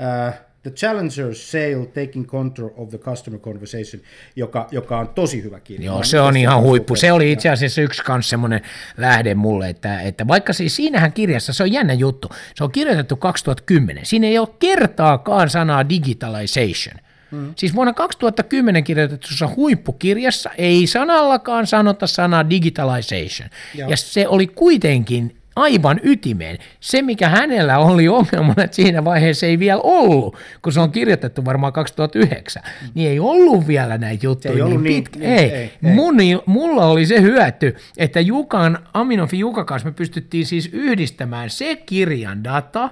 äh, 0.00 0.40
The 0.66 0.72
Challenger's 0.74 1.36
Sale 1.36 1.86
Taking 1.86 2.26
Control 2.26 2.70
of 2.76 2.88
the 2.88 2.98
Customer 2.98 3.40
Conversation, 3.40 4.02
joka, 4.36 4.68
joka 4.70 4.98
on 4.98 5.08
tosi 5.08 5.42
hyvä 5.42 5.60
kirja. 5.60 5.86
Joo, 5.86 6.04
se 6.04 6.20
on 6.20 6.36
ihan 6.36 6.62
huippu. 6.62 6.96
Se 6.96 7.12
oli 7.12 7.32
itse 7.32 7.48
asiassa 7.48 7.80
yksi 7.80 8.02
kans 8.02 8.28
semmoinen 8.28 8.60
lähde 8.96 9.34
mulle, 9.34 9.68
että, 9.68 10.00
että 10.00 10.28
vaikka 10.28 10.52
siis 10.52 10.76
siinähän 10.76 11.12
kirjassa, 11.12 11.52
se 11.52 11.62
on 11.62 11.72
jännä 11.72 11.92
juttu, 11.92 12.28
se 12.54 12.64
on 12.64 12.72
kirjoitettu 12.72 13.16
2010, 13.16 14.06
siinä 14.06 14.26
ei 14.26 14.38
ole 14.38 14.48
kertaakaan 14.58 15.50
sanaa 15.50 15.88
digitalization. 15.88 17.05
Mm. 17.30 17.54
Siis 17.56 17.74
vuonna 17.74 17.92
2010 17.92 18.84
kirjoitetussa 18.84 19.48
huippukirjassa 19.56 20.50
ei 20.58 20.86
sanallakaan 20.86 21.66
sanota 21.66 22.06
sanaa 22.06 22.50
digitalization. 22.50 23.50
Joo. 23.74 23.90
Ja 23.90 23.96
se 23.96 24.28
oli 24.28 24.46
kuitenkin 24.46 25.36
aivan 25.56 26.00
ytimeen. 26.02 26.58
Se, 26.80 27.02
mikä 27.02 27.28
hänellä 27.28 27.78
oli 27.78 28.08
ongelmana, 28.08 28.64
että 28.64 28.76
siinä 28.76 29.04
vaiheessa 29.04 29.46
ei 29.46 29.58
vielä 29.58 29.80
ollut, 29.82 30.36
kun 30.62 30.72
se 30.72 30.80
on 30.80 30.92
kirjoitettu 30.92 31.44
varmaan 31.44 31.72
2009, 31.72 32.62
mm. 32.64 32.88
niin 32.94 33.10
ei 33.10 33.20
ollut 33.20 33.66
vielä 33.66 33.98
näitä 33.98 34.26
juttuja 34.26 34.54
ei 34.54 34.60
niin, 34.60 34.82
niin 34.82 35.02
pitkä. 35.02 35.18
Niin, 35.18 35.32
ei. 35.32 35.38
ei, 35.38 35.52
ei. 35.52 35.72
Mun, 35.80 36.14
mulla 36.46 36.86
oli 36.86 37.06
se 37.06 37.20
hyöty, 37.20 37.76
että 37.96 38.20
Jukan, 38.20 38.78
Aminofi 38.94 39.38
Juka 39.38 39.64
kanssa 39.64 39.88
me 39.88 39.94
pystyttiin 39.94 40.46
siis 40.46 40.70
yhdistämään 40.72 41.50
se 41.50 41.76
kirjan 41.76 42.44
data 42.44 42.90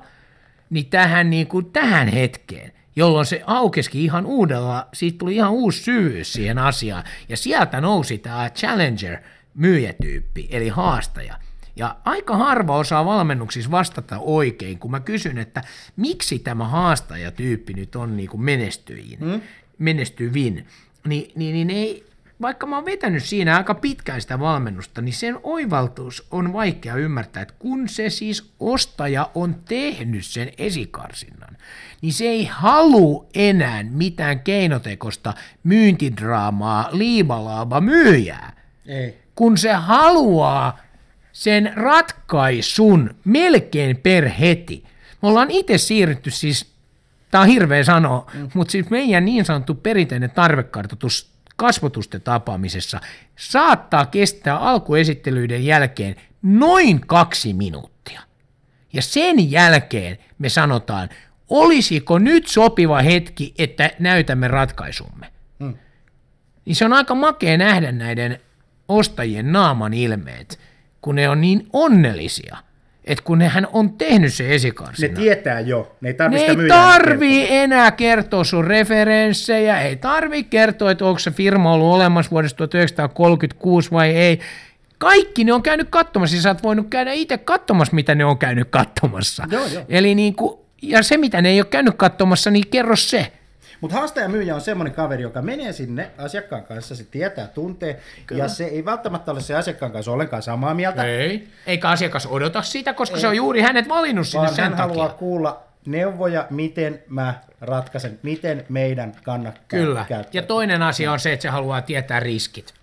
niin 0.70 0.86
tähän, 0.86 1.30
niin 1.30 1.46
kuin, 1.46 1.70
tähän 1.70 2.08
hetkeen 2.08 2.72
jolloin 2.96 3.26
se 3.26 3.42
aukeski 3.46 4.04
ihan 4.04 4.26
uudella, 4.26 4.88
siitä 4.92 5.18
tuli 5.18 5.34
ihan 5.34 5.52
uusi 5.52 5.82
syvyys 5.82 6.32
siihen 6.32 6.58
asiaan, 6.58 7.04
ja 7.28 7.36
sieltä 7.36 7.80
nousi 7.80 8.18
tämä 8.18 8.50
Challenger 8.50 9.18
myyjätyyppi, 9.54 10.48
eli 10.50 10.68
haastaja. 10.68 11.38
Ja 11.76 11.96
aika 12.04 12.36
harva 12.36 12.76
osaa 12.76 13.04
valmennuksissa 13.04 13.70
vastata 13.70 14.18
oikein, 14.18 14.78
kun 14.78 14.90
mä 14.90 15.00
kysyn, 15.00 15.38
että 15.38 15.62
miksi 15.96 16.38
tämä 16.38 16.68
haastajatyyppi 16.68 17.72
nyt 17.72 17.96
on 17.96 18.16
niin 18.16 18.28
kuin 18.28 18.42
menestyjin, 18.42 19.18
hmm? 19.18 19.40
menestyvin, 19.78 20.66
niin, 21.06 21.32
niin, 21.34 21.52
niin 21.54 21.70
ei, 21.70 22.06
vaikka 22.42 22.66
mä 22.66 22.76
oon 22.76 22.84
vetänyt 22.84 23.24
siinä 23.24 23.56
aika 23.56 23.74
pitkään 23.74 24.20
sitä 24.20 24.40
valmennusta, 24.40 25.02
niin 25.02 25.12
sen 25.12 25.38
oivaltuus 25.42 26.26
on 26.30 26.52
vaikea 26.52 26.94
ymmärtää, 26.94 27.42
että 27.42 27.54
kun 27.58 27.88
se 27.88 28.10
siis 28.10 28.52
ostaja 28.60 29.30
on 29.34 29.54
tehnyt 29.68 30.24
sen 30.26 30.52
esikarsinnan, 30.58 31.56
niin 32.02 32.12
se 32.12 32.24
ei 32.24 32.44
halu 32.44 33.28
enää 33.34 33.82
mitään 33.82 34.40
keinotekosta 34.40 35.34
myyntidraamaa 35.64 36.88
liimalaava 36.92 37.80
myyjää. 37.80 38.52
Ei. 38.86 39.18
Kun 39.34 39.58
se 39.58 39.72
haluaa 39.72 40.78
sen 41.32 41.72
ratkaisun 41.76 43.14
melkein 43.24 43.96
per 43.96 44.28
heti. 44.28 44.84
Me 45.22 45.28
ollaan 45.28 45.50
itse 45.50 45.78
siirrytty 45.78 46.30
siis, 46.30 46.74
tämä 47.30 47.42
on 47.42 47.48
hirveä 47.48 47.84
sanoa, 47.84 48.30
mm. 48.34 48.48
mutta 48.54 48.72
siis 48.72 48.90
meidän 48.90 49.24
niin 49.24 49.44
sanottu 49.44 49.74
perinteinen 49.74 50.30
tarvekartoitus 50.30 51.33
kasvotusten 51.56 52.20
tapaamisessa 52.20 53.00
saattaa 53.36 54.06
kestää 54.06 54.58
alkuesittelyiden 54.58 55.64
jälkeen 55.64 56.16
noin 56.42 57.00
kaksi 57.00 57.52
minuuttia. 57.52 58.20
Ja 58.92 59.02
sen 59.02 59.50
jälkeen 59.50 60.18
me 60.38 60.48
sanotaan, 60.48 61.08
olisiko 61.48 62.18
nyt 62.18 62.46
sopiva 62.46 63.02
hetki, 63.02 63.54
että 63.58 63.90
näytämme 63.98 64.48
ratkaisumme. 64.48 65.32
Hmm. 65.60 65.74
Niin 66.64 66.76
se 66.76 66.84
on 66.84 66.92
aika 66.92 67.14
makea 67.14 67.56
nähdä 67.56 67.92
näiden 67.92 68.40
ostajien 68.88 69.52
naaman 69.52 69.94
ilmeet, 69.94 70.60
kun 71.00 71.14
ne 71.14 71.28
on 71.28 71.40
niin 71.40 71.68
onnellisia, 71.72 72.56
että 73.04 73.24
kun 73.24 73.42
hän 73.42 73.68
on 73.72 73.92
tehnyt 73.92 74.34
se 74.34 74.44
Ne 74.44 74.54
esikarsina. 74.54 75.20
tietää 75.20 75.60
jo, 75.60 75.96
ne 76.00 76.08
ei 76.08 76.14
tarvitse 76.14 76.54
Ne 76.54 76.62
ei 76.62 76.68
tarvii 76.68 77.46
enää 77.50 77.90
kertoa 77.90 78.44
sun 78.44 78.64
referenssejä, 78.64 79.80
ei 79.80 79.96
tarvii 79.96 80.44
kertoa, 80.44 80.90
että 80.90 81.04
onko 81.04 81.18
se 81.18 81.30
firma 81.30 81.72
ollut 81.72 81.94
olemassa 81.94 82.30
vuodesta 82.30 82.56
1936 82.56 83.90
vai 83.90 84.10
ei. 84.10 84.40
Kaikki 84.98 85.44
ne 85.44 85.52
on 85.52 85.62
käynyt 85.62 85.88
katsomassa, 85.90 86.36
ja 86.36 86.42
sä 86.42 86.48
oot 86.48 86.62
voinut 86.62 86.86
käydä 86.90 87.12
itse 87.12 87.38
katsomassa, 87.38 87.94
mitä 87.94 88.14
ne 88.14 88.24
on 88.24 88.38
käynyt 88.38 88.68
katsomassa. 88.70 89.44
Joo, 89.50 89.66
joo. 89.66 89.84
Eli 89.88 90.14
niin 90.14 90.34
kuin, 90.34 90.58
ja 90.82 91.02
se, 91.02 91.16
mitä 91.16 91.42
ne 91.42 91.48
ei 91.48 91.60
ole 91.60 91.66
käynyt 91.70 91.94
katsomassa, 91.96 92.50
niin 92.50 92.64
kerro 92.70 92.96
se. 92.96 93.32
Mutta 93.84 93.96
haastaja 93.96 94.28
myyjä 94.28 94.54
on 94.54 94.60
semmoinen 94.60 94.94
kaveri, 94.94 95.22
joka 95.22 95.42
menee 95.42 95.72
sinne 95.72 96.10
asiakkaan 96.18 96.64
kanssa, 96.64 96.96
se 96.96 97.04
tietää, 97.04 97.46
tuntee, 97.46 98.00
ja 98.30 98.48
se 98.48 98.64
ei 98.64 98.84
välttämättä 98.84 99.32
ole 99.32 99.40
se 99.40 99.54
asiakkaan 99.54 99.92
kanssa 99.92 100.12
ollenkaan 100.12 100.42
samaa 100.42 100.74
mieltä, 100.74 101.04
Ei. 101.04 101.48
Eikä 101.66 101.88
asiakas 101.88 102.26
odota 102.26 102.62
sitä, 102.62 102.92
koska 102.92 103.16
ei. 103.16 103.20
se 103.20 103.28
on 103.28 103.36
juuri 103.36 103.60
hänet 103.60 103.88
valinnut 103.88 104.26
sinne 104.26 104.44
vaan 104.44 104.54
sen 104.54 104.64
hän 104.64 104.72
takia. 104.72 104.86
haluaa 104.86 105.08
kuulla 105.08 105.62
neuvoja, 105.86 106.46
miten 106.50 107.02
mä 107.08 107.34
ratkaisen, 107.60 108.18
miten 108.22 108.64
meidän 108.68 109.12
kannattaa 109.24 109.64
Kyllä. 109.68 110.04
käyttää. 110.08 110.30
Ja 110.32 110.42
toinen 110.42 110.82
asia 110.82 111.12
on 111.12 111.20
se, 111.20 111.32
että 111.32 111.42
se 111.42 111.48
haluaa 111.48 111.82
tietää 111.82 112.20
riskit. 112.20 112.74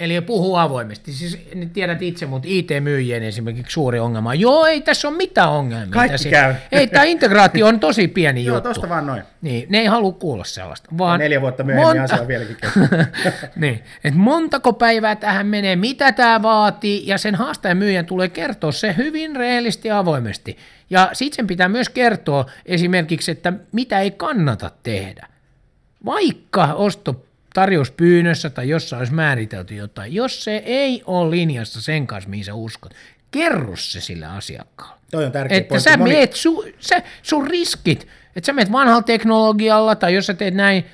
Joo. 0.00 0.04
Eli 0.06 0.20
puhuu 0.20 0.56
avoimesti. 0.56 1.12
Siis 1.12 1.38
tiedät 1.72 2.02
itse, 2.02 2.26
mutta 2.26 2.48
IT-myyjien 2.50 3.22
esimerkiksi 3.22 3.72
suuri 3.72 3.98
ongelma 3.98 4.30
on, 4.30 4.40
joo, 4.40 4.66
ei 4.66 4.80
tässä 4.80 5.08
ole 5.08 5.16
mitään 5.16 5.50
ongelmia. 5.50 5.92
Kaikki 5.92 6.12
tässä. 6.12 6.28
käy. 6.28 6.54
Ei, 6.72 6.86
tämä 6.86 7.04
integraatio 7.04 7.66
on 7.66 7.80
tosi 7.80 8.08
pieni 8.08 8.44
Joo, 8.44 8.56
juttu. 8.56 8.68
tosta 8.68 8.88
vaan 8.88 9.06
noin. 9.06 9.22
Niin, 9.42 9.66
ne 9.68 9.78
ei 9.78 9.86
halua 9.86 10.12
kuulla 10.12 10.44
sellaista. 10.44 10.88
Vaan 10.98 11.20
Neljä 11.20 11.40
vuotta 11.40 11.64
myöhemmin 11.64 12.00
asia 12.02 12.20
on 12.20 12.28
vieläkin 12.28 12.56
niin, 13.56 13.82
että 14.04 14.18
montako 14.20 14.72
päivää 14.72 15.16
tähän 15.16 15.46
menee, 15.46 15.76
mitä 15.76 16.12
tämä 16.12 16.42
vaatii, 16.42 17.02
ja 17.06 17.18
sen 17.18 17.34
haastajan 17.34 17.76
myyjän 17.76 18.06
tulee 18.06 18.28
kertoa 18.28 18.72
se 18.72 18.94
hyvin 18.96 19.36
rehellisesti 19.36 19.88
ja 19.88 19.98
avoimesti. 19.98 20.56
Ja 20.90 21.10
sitten 21.12 21.36
sen 21.36 21.46
pitää 21.46 21.68
myös 21.68 21.88
kertoa 21.88 22.46
esimerkiksi, 22.66 23.30
että 23.30 23.52
mitä 23.72 24.00
ei 24.00 24.10
kannata 24.10 24.70
tehdä. 24.82 25.26
Vaikka 26.04 26.64
osto 26.64 27.24
tarjouspyynnössä 27.54 28.50
tai 28.50 28.68
jossain 28.68 28.98
olisi 28.98 29.14
määritelty 29.14 29.74
jotain, 29.74 30.14
jos 30.14 30.44
se 30.44 30.56
ei 30.66 31.02
ole 31.06 31.30
linjassa 31.30 31.80
sen 31.82 32.06
kanssa, 32.06 32.30
mihin 32.30 32.44
sä 32.44 32.54
uskot, 32.54 32.94
kerro 33.30 33.76
se 33.76 34.00
sille 34.00 34.26
asiakkaalle. 34.26 34.98
Toi 35.10 35.24
on 35.24 35.32
tärkeä 35.32 35.58
Että 35.58 35.68
pointti. 35.68 35.90
sä 35.90 35.96
Moni- 35.96 36.12
meet, 36.12 36.32
su, 36.32 36.64
sä, 36.78 37.02
sun 37.22 37.46
riskit, 37.46 38.06
että 38.36 38.46
sä 38.46 38.52
meet 38.52 38.72
vanhalla 38.72 39.02
teknologialla 39.02 39.94
tai 39.96 40.14
jos 40.14 40.26
sä 40.26 40.34
teet 40.34 40.54
näin, 40.54 40.84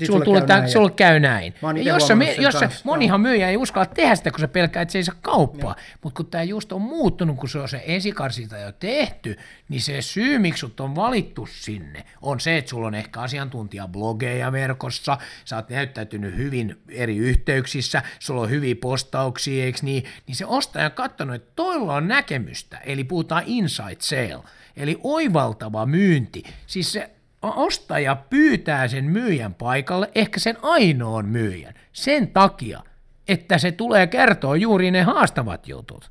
Sit 0.00 0.06
sulla, 0.06 0.24
tulee 0.24 0.40
käy 0.40 0.46
tää, 0.46 0.58
näin 0.58 0.70
sulla 0.70 0.90
käy 0.90 1.20
näin. 1.20 1.54
Ja 1.62 1.70
ite 1.70 1.80
jos, 1.80 2.06
sä, 2.06 2.14
huomannut 2.14 2.28
me, 2.28 2.34
sen 2.34 2.44
jos 2.44 2.54
sä, 2.54 2.60
kanssa. 2.60 2.80
monihan 2.84 3.20
myyjä 3.20 3.48
ei 3.48 3.56
uskalla 3.56 3.86
tehdä 3.86 4.14
sitä, 4.14 4.30
kun 4.30 4.40
se 4.40 4.46
pelkää, 4.46 4.82
että 4.82 4.92
se 4.92 4.98
ei 4.98 5.04
saa 5.04 5.14
kauppaa. 5.22 5.76
Mutta 6.02 6.16
kun 6.16 6.26
tämä 6.26 6.44
just 6.44 6.72
on 6.72 6.82
muuttunut, 6.82 7.36
kun 7.36 7.48
se 7.48 7.58
on 7.58 7.68
se 7.68 7.82
esikarsita 7.86 8.58
jo 8.58 8.72
tehty, 8.72 9.38
niin 9.68 9.80
se 9.80 10.02
syy, 10.02 10.38
miksi 10.38 10.60
sut 10.60 10.80
on 10.80 10.96
valittu 10.96 11.48
sinne, 11.52 12.04
on 12.22 12.40
se, 12.40 12.56
että 12.56 12.68
sulla 12.68 12.86
on 12.86 12.94
ehkä 12.94 13.20
asiantuntijablogeja 13.20 14.52
verkossa, 14.52 15.18
sä 15.44 15.56
oot 15.56 15.68
näyttäytynyt 15.68 16.36
hyvin 16.36 16.76
eri 16.88 17.16
yhteyksissä, 17.16 18.02
sulla 18.18 18.40
on 18.40 18.50
hyviä 18.50 18.74
postauksia, 18.74 19.64
eikö 19.64 19.78
niin? 19.82 20.04
Niin 20.26 20.36
se 20.36 20.46
ostaja 20.46 20.86
on 20.86 20.92
katsonut, 20.92 21.34
että 21.34 21.52
toilla 21.56 21.94
on 21.94 22.08
näkemystä, 22.08 22.78
eli 22.78 23.04
puhutaan 23.04 23.42
inside 23.46 23.96
sale, 23.98 24.42
eli 24.76 25.00
oivaltava 25.02 25.86
myynti. 25.86 26.42
Siis 26.66 26.92
se 26.92 27.10
ostaja 27.42 28.16
pyytää 28.16 28.88
sen 28.88 29.04
myyjän 29.04 29.54
paikalle, 29.54 30.10
ehkä 30.14 30.40
sen 30.40 30.56
ainoan 30.62 31.26
myyjän, 31.26 31.74
sen 31.92 32.28
takia, 32.28 32.82
että 33.28 33.58
se 33.58 33.72
tulee 33.72 34.06
kertoa 34.06 34.56
juuri 34.56 34.90
ne 34.90 35.02
haastavat 35.02 35.68
jutut. 35.68 36.10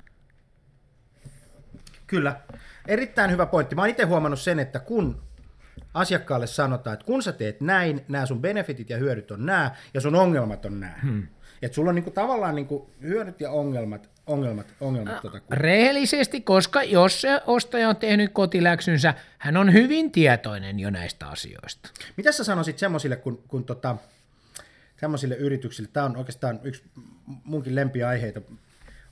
Kyllä. 2.07 2.39
Erittäin 2.87 3.31
hyvä 3.31 3.45
pointti. 3.45 3.75
Mä 3.75 3.81
oon 3.81 3.89
itse 3.89 4.03
huomannut 4.03 4.39
sen, 4.39 4.59
että 4.59 4.79
kun 4.79 5.21
asiakkaalle 5.93 6.47
sanotaan, 6.47 6.93
että 6.93 7.05
kun 7.05 7.23
sä 7.23 7.31
teet 7.31 7.61
näin, 7.61 8.05
nämä 8.07 8.25
sun 8.25 8.41
benefitit 8.41 8.89
ja 8.89 8.97
hyödyt 8.97 9.31
on 9.31 9.45
nämä, 9.45 9.71
ja 9.93 10.01
sun 10.01 10.15
ongelmat 10.15 10.65
on 10.65 10.79
nämä. 10.79 10.99
Hmm. 11.01 11.27
Että 11.61 11.75
sulla 11.75 11.89
on 11.89 11.95
niinku 11.95 12.11
tavallaan 12.11 12.55
niinku 12.55 12.89
hyödyt 13.01 13.41
ja 13.41 13.51
ongelmat, 13.51 14.09
ongelmat, 14.29 14.67
ongelmat 14.81 15.21
tota, 15.21 15.39
kun... 15.39 15.57
Rehellisesti, 15.57 16.41
koska 16.41 16.83
jos 16.83 17.21
se 17.21 17.41
ostaja 17.47 17.89
on 17.89 17.95
tehnyt 17.95 18.31
kotiläksynsä, 18.33 19.13
hän 19.37 19.57
on 19.57 19.73
hyvin 19.73 20.11
tietoinen 20.11 20.79
jo 20.79 20.89
näistä 20.89 21.27
asioista. 21.27 21.89
Mitä 22.17 22.31
sä 22.31 22.43
sanoisit 22.43 22.77
semmoisille, 22.77 23.15
kun, 23.15 23.43
kun 23.47 23.65
tota, 23.65 23.97
semmoisille 24.99 25.35
yrityksille, 25.35 25.89
tämä 25.93 26.05
on 26.05 26.17
oikeastaan 26.17 26.59
yksi 26.63 26.83
munkin 27.43 27.75
lempiaiheita, 27.75 28.41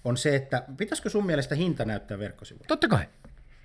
on 0.03 0.17
se, 0.17 0.35
että 0.35 0.63
pitäisikö 0.77 1.09
sun 1.09 1.25
mielestä 1.25 1.55
hinta 1.55 1.85
näyttää 1.85 2.19
verkkosivuilla? 2.19 2.67
Totta 2.67 2.87
kai. 2.87 3.05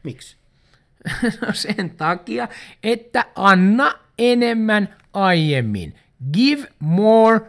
Miksi? 0.02 0.36
No 1.46 1.52
sen 1.52 1.90
takia, 1.90 2.48
että 2.82 3.24
anna 3.34 3.92
enemmän 4.18 4.96
aiemmin. 5.12 5.94
Give 6.32 6.68
more 6.78 7.40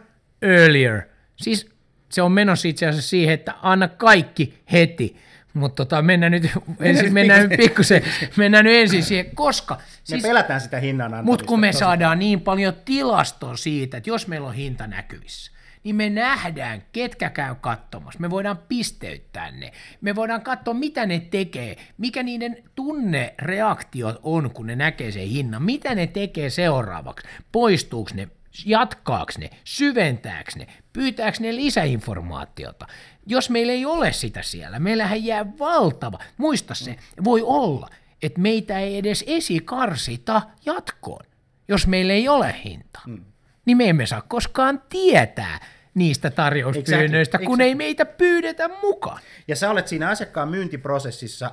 earlier. 0.42 1.02
Siis 1.36 1.73
se 2.14 2.22
on 2.22 2.32
menossa 2.32 2.68
itse 2.68 2.86
asiassa 2.86 3.08
siihen, 3.08 3.34
että 3.34 3.54
anna 3.62 3.88
kaikki 3.88 4.54
heti. 4.72 5.16
Mutta 5.54 5.84
tota, 5.84 6.02
mennään 6.02 6.32
nyt, 6.32 6.50
ensin, 6.80 7.12
mennään 7.12 7.48
nyt 7.48 7.60
pikkusen. 7.60 8.02
mennään 8.36 8.64
nyt 8.64 8.74
ensin 8.74 9.02
siihen, 9.02 9.26
koska... 9.34 9.74
Me 9.74 9.80
Siis, 10.04 10.22
pelätään 10.22 10.60
sitä 10.60 10.80
hinnan 10.80 11.04
antamista. 11.04 11.26
mutta 11.30 11.44
kun 11.44 11.60
me 11.60 11.68
tosi- 11.68 11.78
saadaan 11.78 12.18
niin 12.18 12.40
paljon 12.40 12.74
tilastoa 12.84 13.56
siitä, 13.56 13.96
että 13.96 14.10
jos 14.10 14.26
meillä 14.28 14.48
on 14.48 14.54
hinta 14.54 14.86
näkyvissä, 14.86 15.52
niin 15.84 15.96
me 15.96 16.10
nähdään, 16.10 16.82
ketkä 16.92 17.30
käy 17.30 17.54
katsomassa. 17.60 18.20
Me 18.20 18.30
voidaan 18.30 18.58
pisteyttää 18.68 19.50
ne. 19.50 19.72
Me 20.00 20.14
voidaan 20.14 20.42
katsoa, 20.42 20.74
mitä 20.74 21.06
ne 21.06 21.20
tekee, 21.20 21.76
mikä 21.98 22.22
niiden 22.22 22.56
tunnereaktiot 22.74 24.20
on, 24.22 24.50
kun 24.50 24.66
ne 24.66 24.76
näkee 24.76 25.10
sen 25.12 25.28
hinnan. 25.28 25.62
Mitä 25.62 25.94
ne 25.94 26.06
tekee 26.06 26.50
seuraavaksi? 26.50 27.26
Poistuuko 27.52 28.10
ne? 28.14 28.28
Jatkaako 28.66 29.32
ne? 29.38 29.50
Syventääkö 29.64 30.50
ne? 30.56 30.66
Pyytääkö 30.94 31.38
ne 31.40 31.56
lisäinformaatiota? 31.56 32.86
Jos 33.26 33.50
meillä 33.50 33.72
ei 33.72 33.86
ole 33.86 34.12
sitä 34.12 34.42
siellä, 34.42 34.78
meillähän 34.78 35.24
jää 35.24 35.46
valtava. 35.58 36.18
Muista 36.36 36.74
se, 36.74 36.96
voi 37.24 37.42
olla, 37.42 37.88
että 38.22 38.40
meitä 38.40 38.78
ei 38.78 38.98
edes 38.98 39.24
esikarsita 39.26 40.42
jatkoon, 40.66 41.24
jos 41.68 41.86
meillä 41.86 42.12
ei 42.12 42.28
ole 42.28 42.54
hinta. 42.64 43.00
Mm. 43.06 43.24
Niin 43.64 43.76
me 43.76 43.88
emme 43.88 44.06
saa 44.06 44.22
koskaan 44.22 44.82
tietää 44.88 45.60
niistä 45.94 46.30
tarjouspyynnöistä, 46.30 47.36
Exactly, 47.36 47.46
kun 47.46 47.60
ei 47.60 47.74
meitä 47.74 48.04
pyydetä 48.04 48.68
mukaan. 48.82 49.20
Ja 49.48 49.56
sä 49.56 49.70
olet 49.70 49.88
siinä 49.88 50.08
asiakkaan 50.08 50.48
myyntiprosessissa 50.48 51.50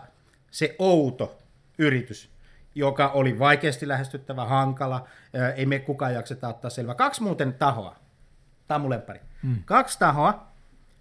se 0.51 0.75
outo 0.79 1.37
yritys, 1.77 2.29
joka 2.75 3.07
oli 3.07 3.39
vaikeasti 3.39 3.87
lähestyttävä, 3.87 4.45
hankala, 4.45 5.07
ei 5.55 5.65
me 5.65 5.79
kukaan 5.79 6.13
jakseta 6.13 6.47
ottaa 6.47 6.69
selvää. 6.69 6.95
Kaksi 6.95 7.23
muuten 7.23 7.53
tahoa, 7.53 7.95
tämä 8.67 8.75
on 8.75 8.81
mun 8.81 8.89
lemppari. 8.89 9.19
Hmm. 9.43 9.63
Kaksi 9.65 9.99
tahoa 9.99 10.47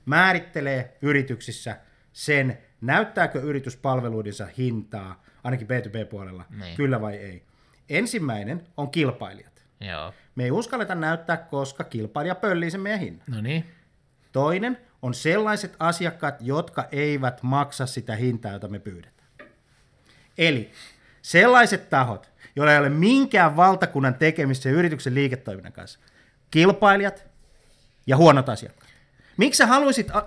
määrittelee 0.07 0.96
yrityksissä 1.03 1.77
sen, 2.12 2.59
näyttääkö 2.81 3.40
yritys 3.40 3.77
palveluidensa 3.77 4.46
hintaa, 4.59 5.23
ainakin 5.44 5.66
B2B-puolella, 5.66 6.44
Niin. 6.61 6.77
kyllä 6.77 7.01
vai 7.01 7.14
ei. 7.16 7.42
Ensimmäinen 7.88 8.64
on 8.77 8.90
kilpailijat. 8.90 9.62
Joo. 9.81 10.14
Me 10.35 10.44
ei 10.44 10.51
uskalleta 10.51 10.94
näyttää, 10.94 11.37
koska 11.37 11.85
kilpailija 11.85 12.35
pöllii 12.35 12.70
sen 12.70 12.81
meidän 12.81 13.01
hinnan. 13.01 13.23
No 13.31 13.40
niin. 13.40 13.70
Toinen 14.33 14.79
on 15.03 15.14
sellaiset 15.14 15.77
asiakkaat, 15.79 16.35
jotka 16.40 16.88
eivät 16.92 17.42
maksa 17.42 17.87
sitä 17.87 18.16
hintaa, 18.16 18.53
jota 18.53 18.68
me 18.68 18.79
pyydetään. 18.79 19.29
Eli 20.38 20.70
sellaiset 21.23 21.90
tahot, 21.90 22.33
joilla 22.57 22.73
ei 22.73 22.79
ole 22.79 22.88
minkään 22.88 23.57
valtakunnan 23.57 24.14
tekemistä 24.14 24.62
sen 24.62 24.73
yrityksen 24.73 25.14
liiketoiminnan 25.14 25.73
kanssa. 25.73 26.01
Kilpailijat 26.51 27.30
ja 28.11 28.16
huonot 28.16 28.49
asiakkaat. 28.49 28.90
Miksi 29.37 29.59
sä 29.59 29.66
haluaisit 29.66 30.11
a- 30.11 30.27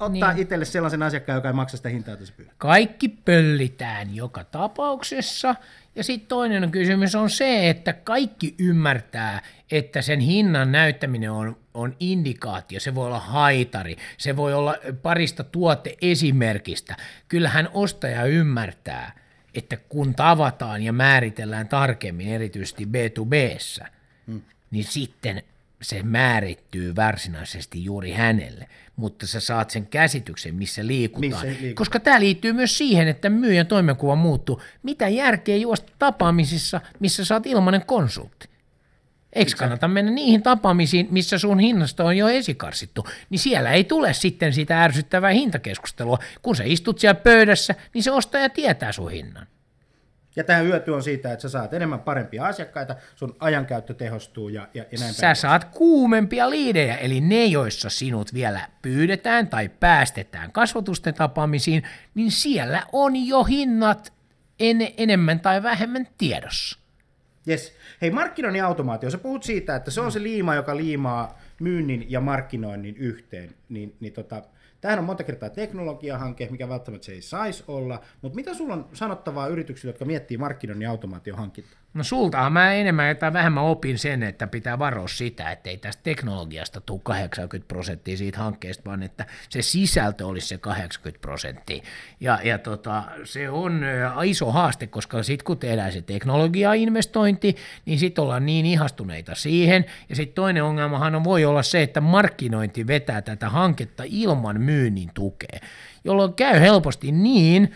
ottaa 0.00 0.32
niin. 0.32 0.42
itselle 0.42 0.64
sellaisen 0.64 1.02
asiakkaan, 1.02 1.36
joka 1.36 1.48
ei 1.48 1.54
maksa 1.54 1.76
sitä 1.76 1.88
hintaa, 1.88 2.14
jota 2.14 2.32
pyydät? 2.36 2.54
Kaikki 2.58 3.08
pöllitään 3.08 4.14
joka 4.14 4.44
tapauksessa. 4.44 5.54
Ja 5.94 6.04
sitten 6.04 6.28
toinen 6.28 6.70
kysymys 6.70 7.14
on 7.14 7.30
se, 7.30 7.70
että 7.70 7.92
kaikki 7.92 8.54
ymmärtää, 8.58 9.42
että 9.70 10.02
sen 10.02 10.20
hinnan 10.20 10.72
näyttäminen 10.72 11.30
on, 11.30 11.56
on 11.74 11.96
indikaatio, 12.00 12.80
se 12.80 12.94
voi 12.94 13.06
olla 13.06 13.20
haitari, 13.20 13.96
se 14.18 14.36
voi 14.36 14.54
olla 14.54 14.74
parista 15.02 15.44
tuoteesimerkistä. 15.44 16.96
Kyllähän 17.28 17.68
ostaja 17.74 18.24
ymmärtää, 18.24 19.12
että 19.54 19.76
kun 19.76 20.14
tavataan 20.14 20.82
ja 20.82 20.92
määritellään 20.92 21.68
tarkemmin, 21.68 22.28
erityisesti 22.28 22.84
B2Bssä, 22.84 23.86
hmm. 24.26 24.42
niin 24.70 24.84
sitten 24.84 25.42
se 25.82 26.02
määrittyy 26.02 26.96
varsinaisesti 26.96 27.84
juuri 27.84 28.12
hänelle, 28.12 28.68
mutta 28.96 29.26
sä 29.26 29.40
saat 29.40 29.70
sen 29.70 29.86
käsityksen, 29.86 30.54
missä 30.54 30.86
liikutaan. 30.86 31.30
Missä 31.30 31.46
liikutaan. 31.46 31.74
Koska 31.74 32.00
tämä 32.00 32.20
liittyy 32.20 32.52
myös 32.52 32.78
siihen, 32.78 33.08
että 33.08 33.30
myyjän 33.30 33.66
toimenkuva 33.66 34.16
muuttuu. 34.16 34.62
Mitä 34.82 35.08
järkeä 35.08 35.56
juosta 35.56 35.92
tapaamisissa, 35.98 36.80
missä 37.00 37.24
saat 37.24 37.46
ilmainen 37.46 37.86
konsultti? 37.86 38.48
Eikö 39.32 39.52
kannata 39.58 39.88
mennä 39.88 40.12
niihin 40.12 40.42
tapaamisiin, 40.42 41.08
missä 41.10 41.38
sun 41.38 41.58
hinnasta 41.58 42.04
on 42.04 42.16
jo 42.16 42.28
esikarsittu? 42.28 43.06
Niin 43.30 43.38
siellä 43.38 43.72
ei 43.72 43.84
tule 43.84 44.12
sitten 44.12 44.52
sitä 44.52 44.82
ärsyttävää 44.82 45.30
hintakeskustelua. 45.30 46.18
Kun 46.42 46.56
sä 46.56 46.64
istut 46.66 46.98
siellä 46.98 47.20
pöydässä, 47.20 47.74
niin 47.94 48.02
se 48.02 48.10
ostaja 48.10 48.48
tietää 48.48 48.92
sun 48.92 49.10
hinnan. 49.10 49.46
Ja 50.38 50.44
tämä 50.44 50.58
hyöty 50.58 50.90
on 50.90 51.02
siitä, 51.02 51.32
että 51.32 51.42
sä 51.42 51.48
saat 51.48 51.74
enemmän 51.74 52.00
parempia 52.00 52.46
asiakkaita, 52.46 52.96
sun 53.14 53.36
ajankäyttö 53.40 53.94
tehostuu 53.94 54.48
ja, 54.48 54.68
ja, 54.74 54.84
ja 54.92 54.98
näin 55.00 55.14
Sä 55.14 55.34
saat 55.34 55.64
kuumempia 55.64 56.50
liidejä, 56.50 56.96
eli 56.96 57.20
ne, 57.20 57.44
joissa 57.44 57.90
sinut 57.90 58.34
vielä 58.34 58.60
pyydetään 58.82 59.48
tai 59.48 59.68
päästetään 59.68 60.52
kasvatusten 60.52 61.14
tapaamisiin, 61.14 61.82
niin 62.14 62.30
siellä 62.30 62.82
on 62.92 63.16
jo 63.16 63.44
hinnat 63.44 64.12
en, 64.60 64.88
enemmän 64.96 65.40
tai 65.40 65.62
vähemmän 65.62 66.08
tiedossa. 66.18 66.78
Yes. 67.48 67.72
Hei, 68.02 68.10
markkinoinnin 68.10 68.64
automaatio, 68.64 69.10
sä 69.10 69.18
puhut 69.18 69.42
siitä, 69.42 69.76
että 69.76 69.90
se 69.90 70.00
on 70.00 70.12
se 70.12 70.22
liima, 70.22 70.54
joka 70.54 70.76
liimaa 70.76 71.38
myynnin 71.60 72.06
ja 72.08 72.20
markkinoinnin 72.20 72.96
yhteen, 72.96 73.50
niin, 73.68 73.96
niin 74.00 74.12
tota, 74.12 74.42
Tämähän 74.80 74.98
on 74.98 75.04
monta 75.04 75.24
kertaa 75.24 75.50
teknologiahanke, 75.50 76.48
mikä 76.50 76.68
välttämättä 76.68 77.04
se 77.04 77.12
ei 77.12 77.22
saisi 77.22 77.64
olla, 77.68 78.00
mutta 78.22 78.36
mitä 78.36 78.54
sulla 78.54 78.74
on 78.74 78.88
sanottavaa 78.92 79.46
yrityksille, 79.46 79.90
jotka 79.90 80.04
miettii 80.04 80.36
markkinoinnin 80.36 80.88
automaatiohankintaa? 80.88 81.78
No 81.98 82.04
sultahan 82.04 82.52
mä 82.52 82.72
enemmän 82.72 83.16
tai 83.16 83.32
vähemmän 83.32 83.64
opin 83.64 83.98
sen, 83.98 84.22
että 84.22 84.46
pitää 84.46 84.78
varoa 84.78 85.08
sitä, 85.08 85.50
että 85.50 85.70
ei 85.70 85.76
tästä 85.76 86.02
teknologiasta 86.02 86.80
tule 86.80 87.00
80 87.02 87.68
prosenttia 87.68 88.16
siitä 88.16 88.38
hankkeesta, 88.38 88.84
vaan 88.84 89.02
että 89.02 89.26
se 89.48 89.62
sisältö 89.62 90.26
olisi 90.26 90.48
se 90.48 90.58
80 90.58 91.20
prosenttia. 91.20 91.82
Ja, 92.20 92.38
ja 92.44 92.58
tota, 92.58 93.02
se 93.24 93.50
on 93.50 93.82
iso 94.24 94.52
haaste, 94.52 94.86
koska 94.86 95.22
sitten 95.22 95.44
kun 95.44 95.58
tehdään 95.58 95.92
se 95.92 96.02
teknologia-investointi, 96.02 97.56
niin 97.86 97.98
sitten 97.98 98.22
ollaan 98.22 98.46
niin 98.46 98.66
ihastuneita 98.66 99.34
siihen. 99.34 99.84
Ja 100.08 100.16
sitten 100.16 100.34
toinen 100.34 100.64
ongelmahan 100.64 101.14
on, 101.14 101.24
voi 101.24 101.44
olla 101.44 101.62
se, 101.62 101.82
että 101.82 102.00
markkinointi 102.00 102.86
vetää 102.86 103.22
tätä 103.22 103.48
hanketta 103.48 104.02
ilman 104.06 104.60
myynnin 104.60 105.10
tukea, 105.14 105.60
jolloin 106.04 106.34
käy 106.34 106.60
helposti 106.60 107.12
niin, 107.12 107.74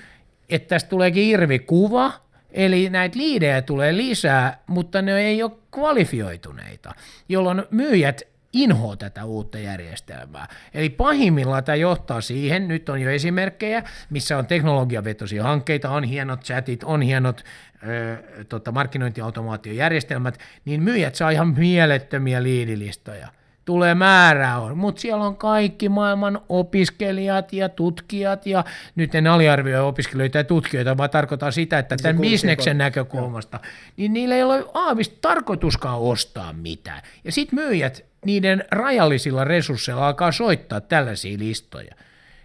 että 0.49 0.69
tästä 0.69 0.91
tuleekin 0.91 1.25
irvikuva, 1.25 2.22
Eli 2.53 2.91
näitä 2.91 3.19
liidejä 3.19 3.63
tulee 3.63 3.97
lisää, 3.97 4.59
mutta 4.67 5.03
ne 5.03 5.19
ei 5.19 5.43
ole 5.43 5.53
kvalifioituneita, 5.71 6.95
jolloin 7.29 7.63
myyjät 7.71 8.23
inhoa 8.53 8.97
tätä 8.97 9.25
uutta 9.25 9.59
järjestelmää. 9.59 10.49
Eli 10.75 10.91
pahimmillaan 10.91 11.65
tämä 11.65 11.77
johtaa 11.77 12.21
siihen, 12.21 12.69
nyt 12.69 12.89
on 12.89 13.01
jo 13.01 13.11
esimerkkejä, 13.11 13.83
missä 14.11 14.39
on 14.39 14.47
teknologiavetoisia 14.47 15.43
hankkeita, 15.43 15.91
on 15.91 16.05
hienot 16.05 16.41
chatit, 16.41 16.85
on 16.85 17.03
hienot 17.03 17.45
ö, 17.89 18.45
tota, 18.45 18.73
markkinointiautomaatiojärjestelmät, 18.73 20.39
niin 20.65 20.83
myyjät 20.83 21.15
saa 21.15 21.31
ihan 21.31 21.55
mielettömiä 21.59 22.43
liidilistoja– 22.43 23.29
tulee 23.65 23.95
määrää 23.95 24.59
on, 24.59 24.79
mutta 24.79 25.01
siellä 25.01 25.25
on 25.25 25.37
kaikki 25.37 25.89
maailman 25.89 26.41
opiskelijat 26.49 27.53
ja 27.53 27.69
tutkijat, 27.69 28.47
ja 28.47 28.65
nyt 28.97 29.15
en 29.15 29.27
aliarvioi 29.27 29.81
opiskelijoita 29.81 30.39
ja 30.39 30.45
tutkijoita, 30.45 30.97
vaan 30.97 31.11
tarkoitan 31.11 31.53
sitä, 31.53 31.79
että 31.79 31.97
tämän 31.97 32.21
bisneksen 32.21 32.79
näkökulmasta, 32.79 33.61
niin 33.97 34.13
niillä 34.13 34.35
ei 34.35 34.43
ole 34.43 34.65
aavista 34.75 35.19
tarkoituskaan 35.21 35.99
ostaa 35.99 36.53
mitään. 36.53 37.03
Ja 37.25 37.33
sitten 37.33 37.59
myyjät 37.59 38.05
niiden 38.25 38.65
rajallisilla 38.71 39.45
resursseilla 39.45 40.07
alkaa 40.07 40.33
soittaa 40.33 40.81
tällaisia 40.81 41.39
listoja. 41.39 41.95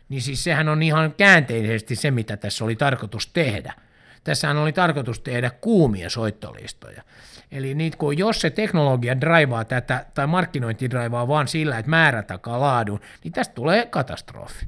Niin 0.09 0.21
siis 0.21 0.43
sehän 0.43 0.69
on 0.69 0.83
ihan 0.83 1.13
käänteisesti 1.17 1.95
se, 1.95 2.11
mitä 2.11 2.37
tässä 2.37 2.63
oli 2.63 2.75
tarkoitus 2.75 3.27
tehdä. 3.27 3.73
Tässähän 4.27 4.57
oli 4.57 4.73
tarkoitus 4.73 5.19
tehdä 5.19 5.49
kuumia 5.49 6.09
soittolistoja. 6.09 7.03
Eli 7.51 7.75
niitä, 7.75 7.97
kun 7.97 8.17
jos 8.17 8.41
se 8.41 8.49
teknologia 8.49 9.21
draivaa 9.21 9.65
tätä, 9.65 10.05
tai 10.13 10.27
markkinointi 10.27 10.89
draivaa 10.89 11.27
vaan 11.27 11.47
sillä, 11.47 11.77
että 11.77 11.89
määrä 11.89 12.23
takaa 12.23 12.59
laadun, 12.59 12.99
niin 13.23 13.31
tästä 13.31 13.53
tulee 13.53 13.85
katastrofi. 13.85 14.65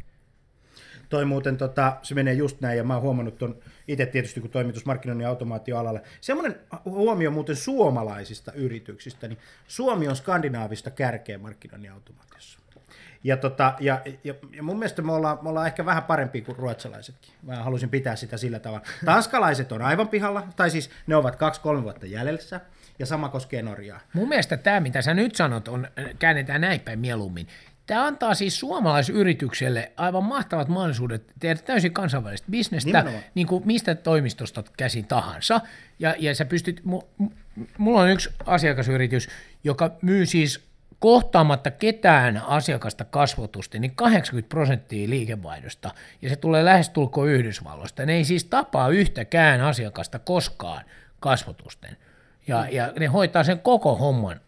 Toi 1.10 1.26
muuten, 1.26 1.58
tota, 1.58 1.98
se 2.02 2.16
menee 2.16 2.34
just 2.34 2.62
näin, 2.62 2.78
ja 2.78 2.84
mä 2.84 2.94
oon 2.94 3.04
huomannut 3.04 3.38
ton 3.38 3.56
itse 3.88 4.06
tietysti, 4.06 4.42
kun 4.42 4.50
toimitusmarkkinoinnin 4.50 5.28
automaatioalalle. 5.28 6.02
Semmoinen 6.22 6.56
huomio 6.86 7.32
muuten 7.32 7.56
suomalaisista 7.56 8.52
yrityksistä, 8.52 9.28
niin 9.28 9.40
Suomi 9.68 10.08
on 10.08 10.16
skandinaavista 10.16 10.92
kärkeä 10.92 11.38
markkinoinnin 11.38 11.92
automaatiossa. 11.92 12.60
Ja, 13.24 13.38
tota, 13.38 13.74
ja, 13.80 14.02
ja, 14.24 14.34
ja 14.56 14.64
mun 14.64 14.80
mielestä 14.80 15.02
me 15.02 15.12
ollaan, 15.12 15.38
me 15.42 15.50
ollaan 15.50 15.68
ehkä 15.68 15.86
vähän 15.86 16.04
parempi 16.04 16.42
kuin 16.42 16.58
ruotsalaisetkin. 16.58 17.34
Mä 17.44 17.56
halusin 17.56 17.90
pitää 17.90 18.16
sitä 18.16 18.38
sillä 18.38 18.60
tavalla. 18.60 18.86
Tanskalaiset 19.06 19.72
on 19.72 19.82
aivan 19.82 20.08
pihalla, 20.08 20.48
tai 20.56 20.70
siis 20.70 20.90
ne 21.08 21.16
ovat 21.16 21.36
kaksi-kolme 21.36 21.84
vuotta 21.84 22.06
jäljessä, 22.06 22.62
ja 23.00 23.06
sama 23.06 23.30
koskee 23.30 23.62
Norjaa. 23.62 24.00
Mun 24.14 24.30
mielestä 24.30 24.58
tämä, 24.58 24.80
mitä 24.80 25.02
sä 25.02 25.14
nyt 25.14 25.36
sanot, 25.36 25.68
on, 25.68 25.88
käännetään 26.20 26.62
näin 26.62 26.80
päin 26.80 27.00
mieluummin. 27.00 27.48
Tämä 27.86 28.06
antaa 28.06 28.34
siis 28.34 28.60
suomalaisyritykselle 28.60 29.92
aivan 29.98 30.24
mahtavat 30.24 30.68
mahdollisuudet 30.68 31.24
tehdä 31.40 31.62
täysin 31.62 31.94
kansainvälistä 31.94 32.48
bisnestä, 32.52 33.06
niin 33.36 33.48
kuin 33.48 33.64
mistä 33.66 33.96
toimistosta 33.96 34.64
käsin 34.78 35.06
tahansa. 35.06 35.62
Ja, 36.00 36.16
ja 36.20 36.36
sä 36.36 36.46
pystyt, 36.46 36.82
mulla 37.78 38.02
on 38.02 38.10
yksi 38.10 38.30
asiakasyritys, 38.46 39.30
joka 39.64 39.92
myy 40.02 40.26
siis 40.26 40.69
kohtaamatta 41.00 41.72
ketään 41.72 42.42
asiakasta 42.48 43.06
kasvotusti, 43.06 43.80
niin 43.80 43.96
80 43.96 44.50
prosenttia 44.50 45.10
liikevaihdosta, 45.10 45.92
ja 46.22 46.30
se 46.30 46.36
tulee 46.36 46.66
lähestulkoon 46.66 47.30
Yhdysvalloista. 47.30 48.06
Ne 48.06 48.14
ei 48.14 48.26
siis 48.26 48.44
tapaa 48.44 48.90
yhtäkään 48.90 49.62
asiakasta 49.62 50.20
koskaan 50.20 50.86
kasvotusten. 51.20 51.98
Ja, 52.48 52.68
ja 52.72 52.94
ne 53.00 53.06
hoitaa 53.06 53.44
sen 53.44 53.60
koko 53.60 53.96
homman 53.96 54.42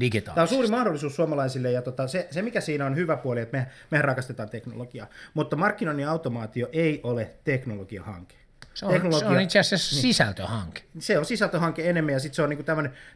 digitaalisesti. 0.00 0.34
Tämä 0.34 0.42
on 0.42 0.48
suuri 0.48 0.68
mahdollisuus 0.68 1.16
suomalaisille, 1.16 1.70
ja 1.70 1.82
tota, 1.82 2.08
se, 2.08 2.28
se 2.30 2.42
mikä 2.42 2.60
siinä 2.60 2.86
on 2.86 2.96
hyvä 2.96 3.16
puoli, 3.16 3.40
että 3.40 3.56
me, 3.56 3.66
mehän 3.90 4.04
rakastetaan 4.04 4.48
teknologiaa, 4.48 5.06
mutta 5.34 5.56
markkinoinnin 5.56 6.08
automaatio 6.08 6.68
ei 6.72 7.00
ole 7.02 7.30
teknologiahanke. 7.44 8.34
Se 8.74 8.86
on, 8.86 8.92
Teknologia, 8.92 9.28
se 9.28 9.34
on 9.34 9.40
itse 9.40 9.58
asiassa 9.58 9.94
niin, 9.94 10.02
sisältöhanke. 10.02 10.82
Se 10.98 11.18
on 11.18 11.24
sisältöhanke 11.24 11.88
enemmän, 11.90 12.12
ja 12.12 12.20
sitten 12.20 12.36
se 12.36 12.42
on 12.42 12.48
niinku 12.48 12.64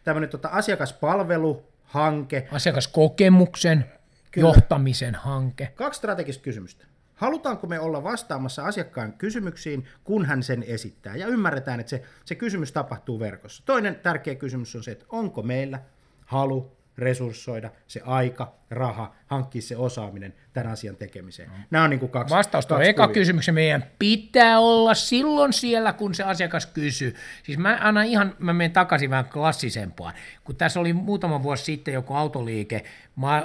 tämmöinen 0.04 0.30
tota 0.30 0.48
asiakaspalvelu, 0.48 1.66
hanke. 1.88 2.48
Asiakaskokemuksen, 2.52 3.84
Kyllä. 4.30 4.48
johtamisen 4.48 5.14
hanke. 5.14 5.72
Kaksi 5.74 5.98
strategista 5.98 6.42
kysymystä. 6.42 6.86
Halutaanko 7.14 7.66
me 7.66 7.80
olla 7.80 8.04
vastaamassa 8.04 8.64
asiakkaan 8.64 9.12
kysymyksiin, 9.12 9.84
kun 10.04 10.24
hän 10.24 10.42
sen 10.42 10.62
esittää, 10.62 11.16
ja 11.16 11.26
ymmärretään, 11.26 11.80
että 11.80 11.90
se, 11.90 12.02
se 12.24 12.34
kysymys 12.34 12.72
tapahtuu 12.72 13.20
verkossa. 13.20 13.62
Toinen 13.66 13.94
tärkeä 13.94 14.34
kysymys 14.34 14.76
on 14.76 14.82
se, 14.82 14.90
että 14.90 15.04
onko 15.08 15.42
meillä 15.42 15.80
halu 16.26 16.77
resurssoida 16.98 17.70
se 17.86 18.00
aika, 18.04 18.54
raha, 18.70 19.14
hankkia 19.26 19.62
se 19.62 19.76
osaaminen 19.76 20.34
tämän 20.52 20.72
asian 20.72 20.96
tekemiseen. 20.96 21.50
Nämä 21.70 21.84
on 21.84 21.90
niin 21.90 22.00
kuin 22.00 22.10
kaksi 22.12 22.34
Vastaus 22.34 22.66
on 22.66 22.82
eka 22.82 23.08
kysymyksen. 23.08 23.54
Meidän 23.54 23.84
pitää 23.98 24.58
olla 24.58 24.94
silloin 24.94 25.52
siellä, 25.52 25.92
kun 25.92 26.14
se 26.14 26.22
asiakas 26.22 26.66
kysyy. 26.66 27.14
Siis 27.42 27.58
mä 27.58 27.78
annan 27.80 28.06
ihan, 28.06 28.34
mä 28.38 28.52
menen 28.52 28.72
takaisin 28.72 29.10
vähän 29.10 29.24
klassisempaan. 29.24 30.14
Kun 30.44 30.56
tässä 30.56 30.80
oli 30.80 30.92
muutama 30.92 31.42
vuosi 31.42 31.64
sitten 31.64 31.94
joku 31.94 32.14
autoliike 32.14 32.84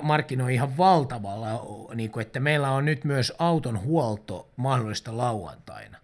markkinoi 0.01 0.53
ihan 0.53 0.77
valtavalla, 0.77 1.65
niin 1.95 2.11
kuin, 2.11 2.21
että 2.21 2.39
meillä 2.39 2.71
on 2.71 2.85
nyt 2.85 3.03
myös 3.03 3.33
auton 3.39 3.81
huolto 3.81 4.49
mahdollista 4.55 5.17
lauantaina. 5.17 5.97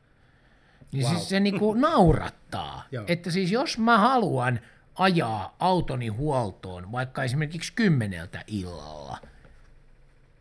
Niin 0.92 1.06
wow. 1.06 1.16
siis 1.16 1.30
se 1.30 1.40
niin 1.40 1.60
kuin 1.60 1.82
naurattaa. 1.82 2.84
että 3.08 3.32
siis 3.32 3.52
jos 3.52 3.78
mä 3.78 3.98
haluan– 3.98 4.60
ajaa 5.00 5.56
autoni 5.60 6.08
huoltoon 6.08 6.92
vaikka 6.92 7.24
esimerkiksi 7.24 7.74
kymmeneltä 7.74 8.44
illalla, 8.48 9.18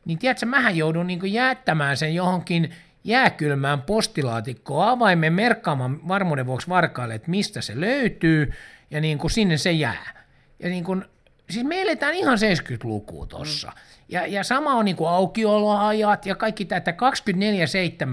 niin 0.05 0.19
tiedätkö, 0.19 0.47
mähän 0.47 0.77
joudun 0.77 1.07
niin 1.07 1.33
jättämään 1.33 1.97
sen 1.97 2.15
johonkin 2.15 2.71
jääkylmään 3.05 3.83
postilaatikkoon 3.83 4.89
avaimen 4.89 5.33
merkkaamaan 5.33 6.09
varmuuden 6.09 6.47
vuoksi 6.47 6.69
varkaille, 6.69 7.15
että 7.15 7.31
mistä 7.31 7.61
se 7.61 7.81
löytyy, 7.81 8.53
ja 8.91 9.01
niin 9.01 9.19
kuin 9.19 9.31
sinne 9.31 9.57
se 9.57 9.73
jää. 9.73 10.25
Ja 10.59 10.69
niin 10.69 10.85
kuin, 10.85 11.05
siis 11.51 11.65
me 11.67 11.83
eletään 11.83 12.15
ihan 12.15 12.39
70-lukua 12.39 13.27
tuossa. 13.27 13.69
Mm. 13.69 13.75
Ja, 14.09 14.27
ja 14.27 14.45
sama 14.45 14.75
on 14.75 14.85
niin 14.85 14.97
kuin 14.97 15.11
aukioloajat 15.11 16.27
ja 16.27 16.35
kaikki 16.35 16.65
tätä 16.65 16.95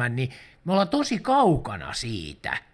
24-7, 0.05 0.09
niin 0.09 0.29
me 0.65 0.71
ollaan 0.71 0.89
tosi 0.89 1.19
kaukana 1.19 1.93
siitä– 1.93 2.57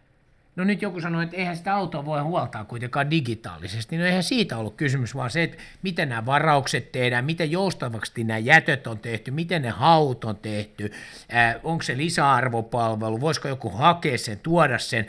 No 0.56 0.64
nyt 0.64 0.82
joku 0.82 1.02
sanoi, 1.02 1.24
että 1.24 1.36
eihän 1.36 1.58
sitä 1.58 1.76
autoa 1.76 2.06
voi 2.06 2.20
huoltaa 2.20 2.66
kuitenkaan 2.66 3.10
digitaalisesti. 3.12 3.98
No 3.98 4.06
eihän 4.06 4.24
siitä 4.24 4.58
ollut 4.58 4.76
kysymys, 4.76 5.16
vaan 5.16 5.30
se, 5.30 5.44
että 5.44 5.58
miten 5.82 6.10
nämä 6.10 6.26
varaukset 6.26 6.92
tehdään, 6.92 7.26
miten 7.26 7.52
joustavaksi 7.52 8.24
nämä 8.24 8.38
jätöt 8.38 8.88
on 8.88 9.00
tehty, 9.00 9.32
miten 9.32 9.62
ne 9.62 9.70
haut 9.70 10.26
on 10.26 10.38
tehty, 10.38 10.92
äh, 11.34 11.56
onko 11.64 11.84
se 11.84 11.98
lisäarvopalvelu, 11.98 13.22
voisiko 13.22 13.48
joku 13.48 13.70
hakea 13.70 14.18
sen, 14.18 14.40
tuoda 14.40 14.78
sen, 14.78 15.08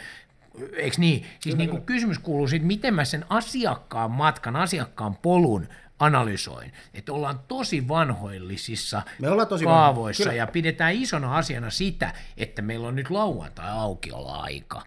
eikö 0.76 0.96
niin? 0.98 1.26
Siis 1.40 1.56
niin 1.56 1.70
kuin 1.70 1.82
kysymys 1.82 2.18
kuuluu 2.18 2.48
siitä, 2.48 2.66
miten 2.66 2.94
mä 2.94 3.04
sen 3.04 3.24
asiakkaan 3.28 4.10
matkan, 4.10 4.56
asiakkaan 4.56 5.16
polun 5.16 5.68
analysoin, 5.98 6.72
että 6.94 7.12
ollaan 7.12 7.40
tosi 7.48 7.88
vanhoillisissa 7.88 9.02
Me 9.18 9.30
ollaan 9.30 9.48
tosi 9.48 9.64
kaavoissa 9.64 10.32
ja 10.32 10.46
pidetään 10.46 10.94
isona 10.94 11.36
asiana 11.36 11.70
sitä, 11.70 12.12
että 12.36 12.62
meillä 12.62 12.88
on 12.88 12.96
nyt 12.96 13.10
lauantai 13.10 13.70
aukiolla 13.70 14.36
aika 14.36 14.82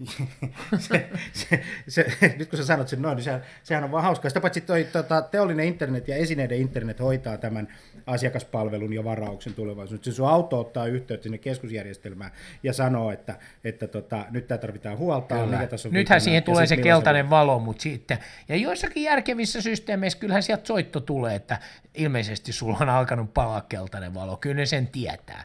se, 0.78 1.10
se, 1.32 1.64
se, 1.88 2.06
nyt 2.38 2.50
kun 2.50 2.56
sä 2.56 2.64
sanot 2.64 2.88
sen 2.88 3.02
noin, 3.02 3.16
niin 3.16 3.24
sehän, 3.24 3.42
sehän 3.62 3.84
on 3.84 3.90
vaan 3.90 4.02
hauskaa. 4.02 4.30
Sitä 4.30 4.40
paitsi 4.40 4.60
toi 4.60 4.84
tota, 4.84 5.22
teollinen 5.22 5.66
internet 5.66 6.08
ja 6.08 6.16
esineiden 6.16 6.58
internet 6.58 7.00
hoitaa 7.00 7.38
tämän 7.38 7.68
asiakaspalvelun 8.06 8.92
ja 8.92 9.04
varauksen 9.04 9.54
tulevaisuudessa. 9.54 10.10
Se 10.10 10.14
sun 10.14 10.28
auto 10.28 10.60
ottaa 10.60 10.86
yhteyttä 10.86 11.22
sinne 11.22 11.38
keskusjärjestelmään 11.38 12.30
ja 12.62 12.72
sanoo, 12.72 13.10
että, 13.10 13.38
että 13.64 13.86
tota, 13.86 14.26
nyt 14.30 14.46
tämä 14.46 14.58
tarvitaan 14.58 14.98
huoltaa. 14.98 15.46
Mikä 15.46 15.66
tässä 15.66 15.88
on 15.88 15.94
Nythän 15.94 16.20
siihen 16.20 16.42
tulee 16.42 16.66
se 16.66 16.76
keltainen 16.76 17.26
se... 17.26 17.30
valo, 17.30 17.58
mutta 17.58 17.82
sitten, 17.82 18.18
ja 18.48 18.56
joissakin 18.56 19.02
järkevissä 19.02 19.62
systeemeissä 19.62 20.18
kyllähän 20.18 20.42
sieltä 20.42 20.66
soitto 20.66 21.00
tulee, 21.00 21.34
että 21.34 21.58
ilmeisesti 21.94 22.52
sulla 22.52 22.78
on 22.80 22.88
alkanut 22.88 23.34
palaa 23.34 23.60
keltainen 23.60 24.14
valo. 24.14 24.36
Kyllä 24.36 24.56
ne 24.56 24.66
sen 24.66 24.86
tietää. 24.86 25.44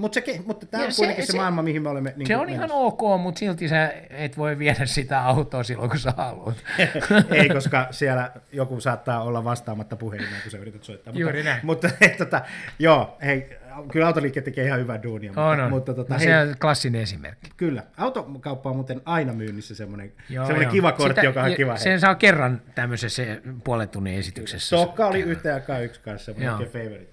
Mut 0.00 0.14
se, 0.14 0.22
mutta 0.46 0.66
tämä 0.66 0.84
on 0.84 0.92
se, 0.92 0.96
kuitenkin 0.96 1.26
se, 1.26 1.32
se 1.32 1.38
maailma, 1.38 1.62
mihin 1.62 1.82
me 1.82 1.88
olemme 1.88 2.12
niin 2.16 2.26
Se 2.26 2.36
on 2.36 2.46
menossa. 2.46 2.64
ihan 2.64 2.84
ok, 2.84 3.20
mutta 3.22 3.38
silti 3.38 3.68
sä 3.68 3.92
et 4.10 4.38
voi 4.38 4.58
viedä 4.58 4.86
sitä 4.86 5.24
autoa 5.24 5.62
silloin, 5.62 5.90
kun 5.90 5.98
sä 5.98 6.14
haluat. 6.16 6.56
Ei, 7.30 7.48
koska 7.48 7.88
siellä 7.90 8.30
joku 8.52 8.80
saattaa 8.80 9.22
olla 9.22 9.44
vastaamatta 9.44 9.96
puhelimeen, 9.96 10.42
kun 10.42 10.50
sä 10.50 10.58
yrität 10.58 10.84
soittaa. 10.84 11.12
Juuri 11.16 11.38
mutta, 11.38 11.50
näin. 11.50 11.66
Mutta 11.66 11.88
tota, 12.18 12.42
joo, 12.78 13.16
hei, 13.24 13.58
kyllä 13.92 14.06
autoliikkeet 14.06 14.44
tekee 14.44 14.66
ihan 14.66 14.80
hyvää 14.80 15.02
duunia. 15.02 15.32
On, 15.36 15.48
mutta, 15.48 15.64
on. 15.64 15.70
mutta 15.70 15.94
tota, 15.94 16.14
no, 16.14 16.20
hei, 16.20 16.28
se 16.28 16.38
on 16.38 16.54
klassinen 16.60 17.00
esimerkki. 17.00 17.50
Kyllä. 17.56 17.82
Autokauppa 17.96 18.70
on 18.70 18.76
muuten 18.76 19.02
aina 19.04 19.32
myynnissä 19.32 19.74
semmoinen, 19.74 20.12
joo, 20.28 20.46
semmoinen 20.46 20.66
joo. 20.66 20.72
kiva 20.72 20.92
kortti, 20.92 21.20
Sitä, 21.20 21.26
joka 21.26 21.42
on 21.42 21.54
kiva. 21.54 21.76
Sen 21.76 22.00
saa 22.00 22.14
kerran 22.14 22.62
tämmöisessä 22.74 23.22
puolen 23.64 23.88
tunnin 23.88 24.14
esityksessä. 24.14 24.76
Tokka 24.76 25.06
oli 25.06 25.20
yhtä 25.20 25.54
aikaa 25.54 25.78
yksi 25.78 26.00
kanssa, 26.00 26.32
semmoinen 26.32 26.68
favorite. 26.68 27.08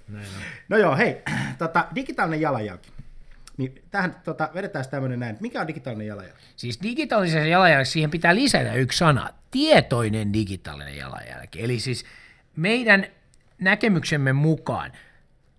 No 0.69 0.77
joo, 0.77 0.95
hei, 0.95 1.21
tota, 1.57 1.85
digitaalinen 1.95 2.41
jalanjälki. 2.41 2.89
Niin 3.57 3.83
tähän 3.91 4.15
tota, 4.23 4.49
vedetään 4.53 4.85
tämmöinen 4.91 5.19
näin, 5.19 5.37
mikä 5.39 5.61
on 5.61 5.67
digitaalinen 5.67 6.07
jalanjälki? 6.07 6.41
Siis 6.55 6.79
digitaalisen 6.83 7.49
jalanjälki, 7.49 7.89
siihen 7.89 8.11
pitää 8.11 8.35
lisätä 8.35 8.73
yksi 8.73 8.97
sana, 8.97 9.29
tietoinen 9.51 10.33
digitaalinen 10.33 10.97
jalanjälki. 10.97 11.63
Eli 11.63 11.79
siis 11.79 12.05
meidän 12.55 13.07
näkemyksemme 13.59 14.33
mukaan 14.33 14.91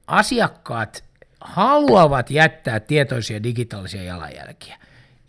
asiakkaat 0.08 1.04
haluavat 1.40 2.30
jättää 2.30 2.80
tietoisia 2.80 3.42
digitaalisia 3.42 4.02
jalanjälkiä. 4.02 4.76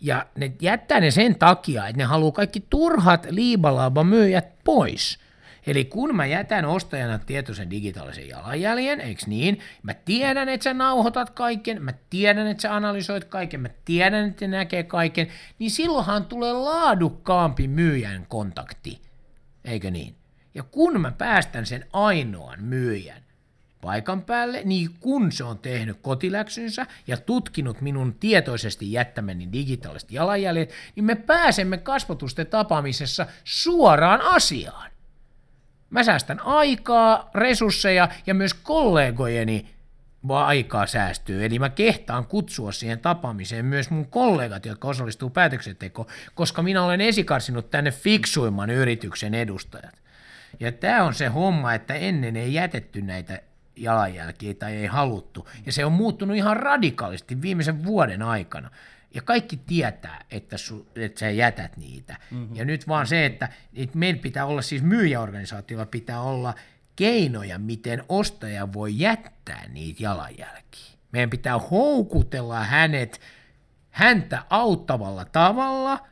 Ja 0.00 0.26
ne 0.36 0.52
jättää 0.60 1.00
ne 1.00 1.10
sen 1.10 1.38
takia, 1.38 1.86
että 1.86 2.02
ne 2.02 2.04
haluaa 2.04 2.32
kaikki 2.32 2.64
turhat 2.70 3.26
liibalaaba 3.30 4.04
myyjät 4.04 4.64
pois– 4.64 5.18
Eli 5.66 5.84
kun 5.84 6.16
mä 6.16 6.26
jätän 6.26 6.64
ostajana 6.64 7.18
tietoisen 7.18 7.70
digitaalisen 7.70 8.28
jalanjäljen, 8.28 9.00
eikö 9.00 9.22
niin? 9.26 9.60
Mä 9.82 9.94
tiedän, 9.94 10.48
että 10.48 10.64
sä 10.64 10.74
nauhoitat 10.74 11.30
kaiken, 11.30 11.82
mä 11.82 11.92
tiedän, 12.10 12.46
että 12.46 12.60
sä 12.60 12.74
analysoit 12.74 13.24
kaiken, 13.24 13.60
mä 13.60 13.68
tiedän, 13.84 14.28
että 14.28 14.48
näkee 14.48 14.82
kaiken, 14.82 15.26
niin 15.58 15.70
silloinhan 15.70 16.24
tulee 16.24 16.52
laadukkaampi 16.52 17.68
myyjän 17.68 18.26
kontakti, 18.28 19.00
eikö 19.64 19.90
niin? 19.90 20.14
Ja 20.54 20.62
kun 20.62 21.00
mä 21.00 21.12
päästän 21.12 21.66
sen 21.66 21.86
ainoan 21.92 22.62
myyjän 22.62 23.22
paikan 23.80 24.22
päälle, 24.22 24.62
niin 24.64 24.90
kun 25.00 25.32
se 25.32 25.44
on 25.44 25.58
tehnyt 25.58 25.98
kotiläksynsä 26.02 26.86
ja 27.06 27.16
tutkinut 27.16 27.80
minun 27.80 28.14
tietoisesti 28.14 28.92
jättämäni 28.92 29.48
digitaaliset 29.52 30.12
jalanjäljet, 30.12 30.72
niin 30.96 31.04
me 31.04 31.14
pääsemme 31.14 31.78
kasvatusten 31.78 32.46
tapaamisessa 32.46 33.26
suoraan 33.44 34.20
asiaan. 34.20 34.90
Mä 35.90 36.04
säästän 36.04 36.40
aikaa, 36.40 37.30
resursseja 37.34 38.08
ja 38.26 38.34
myös 38.34 38.54
kollegojeni 38.54 39.74
aikaa 40.28 40.86
säästyy. 40.86 41.44
Eli 41.44 41.58
mä 41.58 41.68
kehtaan 41.68 42.26
kutsua 42.26 42.72
siihen 42.72 43.00
tapaamiseen 43.00 43.64
myös 43.64 43.90
mun 43.90 44.06
kollegat, 44.06 44.66
jotka 44.66 44.88
osallistuu 44.88 45.30
päätöksentekoon, 45.30 46.08
koska 46.34 46.62
minä 46.62 46.84
olen 46.84 47.00
esikarsinut 47.00 47.70
tänne 47.70 47.90
fiksuimman 47.90 48.70
yrityksen 48.70 49.34
edustajat. 49.34 50.02
Ja 50.60 50.72
tämä 50.72 51.04
on 51.04 51.14
se 51.14 51.26
homma, 51.26 51.74
että 51.74 51.94
ennen 51.94 52.36
ei 52.36 52.54
jätetty 52.54 53.02
näitä 53.02 53.42
jalanjälkiä 53.82 54.54
tai 54.54 54.76
ei 54.76 54.86
haluttu. 54.86 55.48
Ja 55.66 55.72
se 55.72 55.84
on 55.84 55.92
muuttunut 55.92 56.36
ihan 56.36 56.56
radikaalisti 56.56 57.42
viimeisen 57.42 57.84
vuoden 57.84 58.22
aikana. 58.22 58.70
Ja 59.14 59.22
kaikki 59.22 59.56
tietää, 59.56 60.24
että, 60.30 60.56
su, 60.56 60.86
että 60.96 61.20
sä 61.20 61.30
jätät 61.30 61.76
niitä. 61.76 62.16
Mm-hmm. 62.30 62.56
Ja 62.56 62.64
nyt 62.64 62.88
vaan 62.88 63.06
se, 63.06 63.26
että, 63.26 63.48
että 63.74 63.98
meillä 63.98 64.22
pitää 64.22 64.46
olla, 64.46 64.62
siis 64.62 64.82
myyjäorganisaatiolla 64.82 65.86
pitää 65.86 66.20
olla 66.20 66.54
keinoja, 66.96 67.58
miten 67.58 68.04
ostaja 68.08 68.72
voi 68.72 68.98
jättää 68.98 69.68
niitä 69.68 70.02
jalanjälkiä. 70.02 70.90
Meidän 71.12 71.30
pitää 71.30 71.58
houkutella 71.58 72.64
hänet 72.64 73.20
häntä 73.90 74.42
auttavalla 74.50 75.24
tavalla 75.24 76.06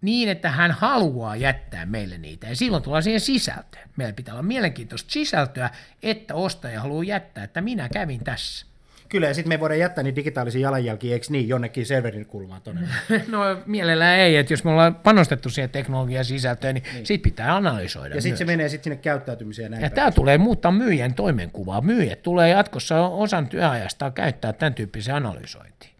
niin, 0.00 0.28
että 0.28 0.50
hän 0.50 0.70
haluaa 0.70 1.36
jättää 1.36 1.86
meille 1.86 2.18
niitä. 2.18 2.46
Ja 2.46 2.56
silloin 2.56 2.82
tullaan 2.82 3.02
siihen 3.02 3.20
sisältöön. 3.20 3.88
Meillä 3.96 4.12
pitää 4.12 4.34
olla 4.34 4.42
mielenkiintoista 4.42 5.10
sisältöä, 5.10 5.70
että 6.02 6.34
ostaja 6.34 6.80
haluaa 6.80 7.04
jättää, 7.04 7.44
että 7.44 7.60
minä 7.60 7.88
kävin 7.88 8.24
tässä. 8.24 8.66
Kyllä, 9.10 9.26
ja 9.26 9.34
sitten 9.34 9.48
me 9.48 9.60
voidaan 9.60 9.78
jättää 9.78 10.04
niin 10.04 10.16
digitaalisia 10.16 10.60
jalanjälkiä, 10.60 11.12
eikö 11.12 11.26
niin, 11.30 11.48
jonnekin 11.48 11.86
serverin 11.86 12.26
kulmaan 12.26 12.62
tuonne? 12.62 12.88
no 13.28 13.40
mielellään 13.66 14.18
ei, 14.18 14.36
että 14.36 14.52
jos 14.52 14.64
me 14.64 14.70
ollaan 14.70 14.94
panostettu 14.94 15.50
siihen 15.50 15.70
teknologian 15.70 16.24
sisältöön, 16.24 16.74
niin, 16.74 16.84
niin. 16.92 17.06
siitä 17.06 17.22
pitää 17.22 17.56
analysoida 17.56 18.14
Ja 18.14 18.22
sitten 18.22 18.38
se 18.38 18.44
menee 18.44 18.68
sitten 18.68 18.84
sinne 18.84 18.96
käyttäytymiseen. 19.02 19.70
Näin 19.70 19.82
ja 19.82 19.90
tämä 19.90 20.12
tulee 20.12 20.38
muuttaa 20.38 20.72
myyjän 20.72 21.14
toimenkuvaa. 21.14 21.80
Myyjät 21.80 22.22
tulee 22.22 22.48
jatkossa 22.48 23.06
osan 23.06 23.48
työajasta 23.48 24.10
käyttää 24.10 24.52
tämän 24.52 24.74
tyyppisen 24.74 25.14
analysointiin. 25.14 25.92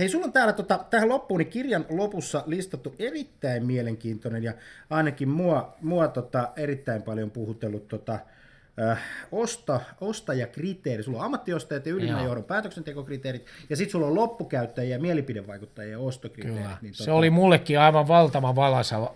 Hei, 0.00 0.08
sulla 0.08 0.24
on 0.24 0.32
täällä 0.32 0.52
tota, 0.52 0.84
tähän 0.90 1.08
loppuun 1.08 1.38
niin 1.38 1.48
kirjan 1.48 1.86
lopussa 1.88 2.42
listattu 2.46 2.94
erittäin 2.98 3.66
mielenkiintoinen 3.66 4.42
ja 4.42 4.52
ainakin 4.90 5.28
mua, 5.28 5.76
mua 5.80 6.08
tota, 6.08 6.48
erittäin 6.56 7.02
paljon 7.02 7.30
puhutellut 7.30 7.88
tota, 7.88 8.18
äh, 8.90 8.98
osta, 9.32 9.80
ostajakriteeri. 10.00 11.02
Sulla 11.02 11.18
on 11.18 11.24
ammattiostajat 11.24 11.86
ja 11.86 11.94
ylimmän 11.94 12.24
johdon 12.24 12.44
päätöksentekokriteerit, 12.44 13.46
ja 13.70 13.76
sitten 13.76 13.92
sulla 13.92 14.06
on 14.06 14.14
loppukäyttäjiä, 14.14 14.98
mielipidevaikuttajia 14.98 15.92
ja 15.92 15.98
ostokriteerit. 15.98 16.62
Kyllä. 16.62 16.76
Niin 16.82 16.94
se 16.94 17.04
tota... 17.04 17.14
oli 17.14 17.30
mullekin 17.30 17.80
aivan 17.80 18.08
valtava 18.08 18.54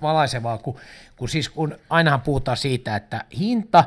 valaisevaa, 0.02 0.58
kun, 0.58 0.76
kun, 1.16 1.28
siis 1.28 1.48
kun 1.48 1.78
ainahan 1.90 2.20
puhutaan 2.20 2.56
siitä, 2.56 2.96
että 2.96 3.24
hinta 3.38 3.84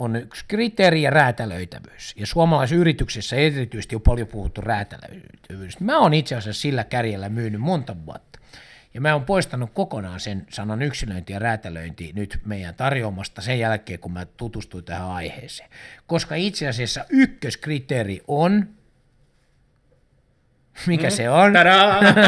on 0.00 0.16
yksi 0.16 0.44
kriteeri 0.48 1.02
ja 1.02 1.10
räätälöitävyys. 1.10 2.14
Ja 2.16 2.26
suomalaisissa 2.26 2.80
yrityksissä 2.80 3.36
erityisesti 3.36 3.96
on 3.96 4.02
paljon 4.02 4.28
puhuttu 4.28 4.60
räätälöitävyys. 4.60 5.80
Mä 5.80 5.98
oon 5.98 6.14
itse 6.14 6.34
asiassa 6.34 6.62
sillä 6.62 6.84
kärjellä 6.84 7.28
myynyt 7.28 7.60
monta 7.60 7.96
vuotta. 8.06 8.40
Ja 8.94 9.00
mä 9.00 9.12
oon 9.12 9.24
poistanut 9.24 9.70
kokonaan 9.74 10.20
sen 10.20 10.46
sanan 10.50 10.82
yksilöinti 10.82 11.32
ja 11.32 11.38
räätälöinti 11.38 12.12
nyt 12.14 12.40
meidän 12.44 12.74
tarjoamasta 12.74 13.42
sen 13.42 13.58
jälkeen, 13.58 13.98
kun 13.98 14.12
mä 14.12 14.26
tutustuin 14.26 14.84
tähän 14.84 15.10
aiheeseen. 15.10 15.70
Koska 16.06 16.34
itse 16.34 16.68
asiassa 16.68 17.04
ykköskriteeri 17.08 18.22
on, 18.28 18.68
mikä 20.86 21.06
mm. 21.06 21.10
se 21.10 21.30
on? 21.30 21.52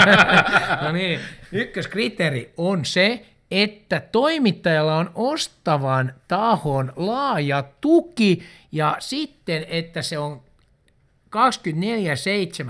no 0.82 0.92
niin, 0.92 1.20
ykköskriteeri 1.52 2.52
on 2.56 2.84
se, 2.84 3.26
että 3.52 4.00
toimittajalla 4.00 4.96
on 4.96 5.10
ostavan 5.14 6.14
tahon 6.28 6.92
laaja 6.96 7.64
tuki 7.80 8.42
ja 8.72 8.96
sitten, 8.98 9.66
että 9.68 10.02
se 10.02 10.18
on 10.18 10.42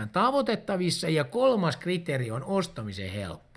24-7 0.04 0.08
tavoitettavissa 0.12 1.08
ja 1.08 1.24
kolmas 1.24 1.76
kriteeri 1.76 2.30
on 2.30 2.44
ostamisen 2.44 3.10
helppo. 3.10 3.52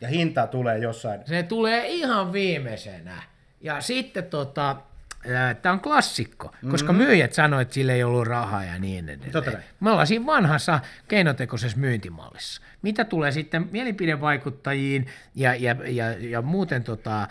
Ja 0.00 0.08
hinta 0.08 0.46
tulee 0.46 0.78
jossain. 0.78 1.20
Se 1.24 1.42
tulee 1.42 1.88
ihan 1.88 2.32
viimeisenä. 2.32 3.22
Ja 3.60 3.80
sitten 3.80 4.24
tota, 4.24 4.76
tämä 5.62 5.72
on 5.72 5.80
klassikko, 5.80 6.54
koska 6.70 6.92
mm-hmm. 6.92 7.06
myyjät 7.06 7.32
sanoivat, 7.32 7.62
että 7.62 7.74
sillä 7.74 7.92
ei 7.92 8.04
ollut 8.04 8.26
rahaa 8.26 8.64
ja 8.64 8.78
niin 8.78 9.08
edelleen. 9.08 9.32
Totta 9.32 9.50
Me 9.80 9.90
ollaan 9.90 10.06
siinä 10.06 10.26
vanhassa 10.26 10.80
keinotekoisessa 11.08 11.78
myyntimallissa. 11.78 12.62
Mitä 12.82 13.04
tulee 13.04 13.32
sitten 13.32 13.68
mielipidevaikuttajiin 13.72 15.06
ja, 15.34 15.54
ja, 15.54 15.76
ja, 15.86 16.10
ja 16.18 16.42
muuten 16.42 16.84
tota, 16.84 17.28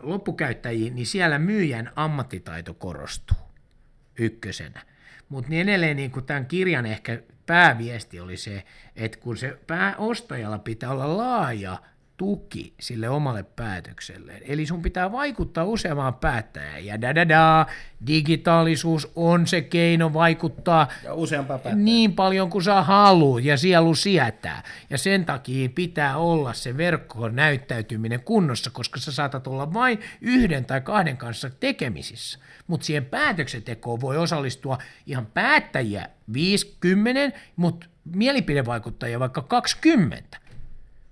loppukäyttäjiin, 0.00 0.94
niin 0.94 1.06
siellä 1.06 1.38
myyjän 1.38 1.92
ammattitaito 1.96 2.74
korostuu 2.74 3.38
ykkösenä. 4.18 4.82
Mutta 5.28 5.50
niin 5.50 5.68
edelleen 5.68 5.96
niin 5.96 6.10
kuin 6.10 6.24
tämän 6.24 6.46
kirjan 6.46 6.86
ehkä 6.86 7.22
pääviesti 7.46 8.20
oli 8.20 8.36
se, 8.36 8.64
että 8.96 9.18
kun 9.18 9.36
se 9.36 9.58
pääostajalla 9.66 10.58
pitää 10.58 10.90
olla 10.90 11.16
laaja 11.16 11.78
tuki 12.18 12.74
sille 12.80 13.08
omalle 13.08 13.42
päätökselleen. 13.42 14.42
Eli 14.44 14.66
sun 14.66 14.82
pitää 14.82 15.12
vaikuttaa 15.12 15.64
useamaan 15.64 16.14
päättäjään. 16.14 16.84
Ja 16.84 17.00
da 17.00 17.66
digitaalisuus 18.06 19.12
on 19.16 19.46
se 19.46 19.60
keino 19.60 20.12
vaikuttaa 20.12 20.88
ja 21.04 21.12
niin 21.74 22.12
paljon 22.12 22.50
kuin 22.50 22.64
sä 22.64 22.82
haluat 22.82 23.44
ja 23.44 23.56
sielu 23.56 23.94
sietää. 23.94 24.62
Ja 24.90 24.98
sen 24.98 25.24
takia 25.24 25.68
pitää 25.68 26.16
olla 26.16 26.52
se 26.52 26.76
verkkoon 26.76 27.36
näyttäytyminen 27.36 28.20
kunnossa, 28.22 28.70
koska 28.70 29.00
sä 29.00 29.12
saatat 29.12 29.46
olla 29.46 29.74
vain 29.74 30.00
yhden 30.20 30.64
tai 30.64 30.80
kahden 30.80 31.16
kanssa 31.16 31.50
tekemisissä. 31.50 32.38
Mutta 32.66 32.86
siihen 32.86 33.04
päätöksentekoon 33.04 34.00
voi 34.00 34.16
osallistua 34.16 34.78
ihan 35.06 35.26
päättäjiä 35.26 36.08
50, 36.32 37.38
mutta 37.56 37.86
mielipidevaikuttajia 38.14 39.20
vaikka 39.20 39.42
20. 39.42 40.47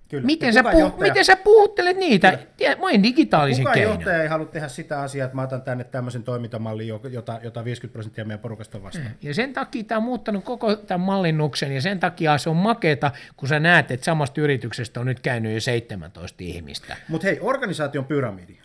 Kyllä. 0.08 0.26
Miten 0.26 0.52
sä, 0.52 0.62
kuka 0.62 0.72
puh- 0.74 0.78
johtaja- 0.80 1.08
miten 1.08 1.24
sä 1.24 1.36
puhuttelet 1.36 1.96
niitä? 1.96 2.38
Mä 2.80 2.90
en 2.90 3.02
digitaalisen 3.02 3.62
Kukaan 3.62 3.74
keinoin. 3.74 3.98
johtaja 3.98 4.22
ei 4.22 4.28
halua 4.28 4.46
tehdä 4.46 4.68
sitä 4.68 5.00
asiaa, 5.00 5.24
että 5.24 5.36
mä 5.36 5.42
otan 5.42 5.62
tänne 5.62 5.84
tämmöisen 5.84 6.22
toimintamallin, 6.22 6.88
jota, 6.88 7.40
jota 7.42 7.64
50 7.64 7.92
prosenttia 7.92 8.24
meidän 8.24 8.40
porukasta 8.40 8.78
on 8.78 8.84
vastaan. 8.84 9.10
Ja 9.22 9.34
sen 9.34 9.52
takia 9.52 9.84
tämä 9.84 9.96
on 9.96 10.02
muuttanut 10.04 10.44
koko 10.44 10.76
tämän 10.76 11.00
mallinnuksen, 11.06 11.72
ja 11.72 11.80
sen 11.80 12.00
takia 12.00 12.38
se 12.38 12.50
on 12.50 12.56
makeeta, 12.56 13.10
kun 13.36 13.48
sä 13.48 13.60
näet, 13.60 13.90
että 13.90 14.04
samasta 14.04 14.40
yrityksestä 14.40 15.00
on 15.00 15.06
nyt 15.06 15.20
käynyt 15.20 15.54
jo 15.54 15.60
17 15.60 16.44
ihmistä. 16.44 16.96
Mutta 17.08 17.26
hei, 17.26 17.38
organisaation 17.40 18.04
pyramidi. 18.04 18.58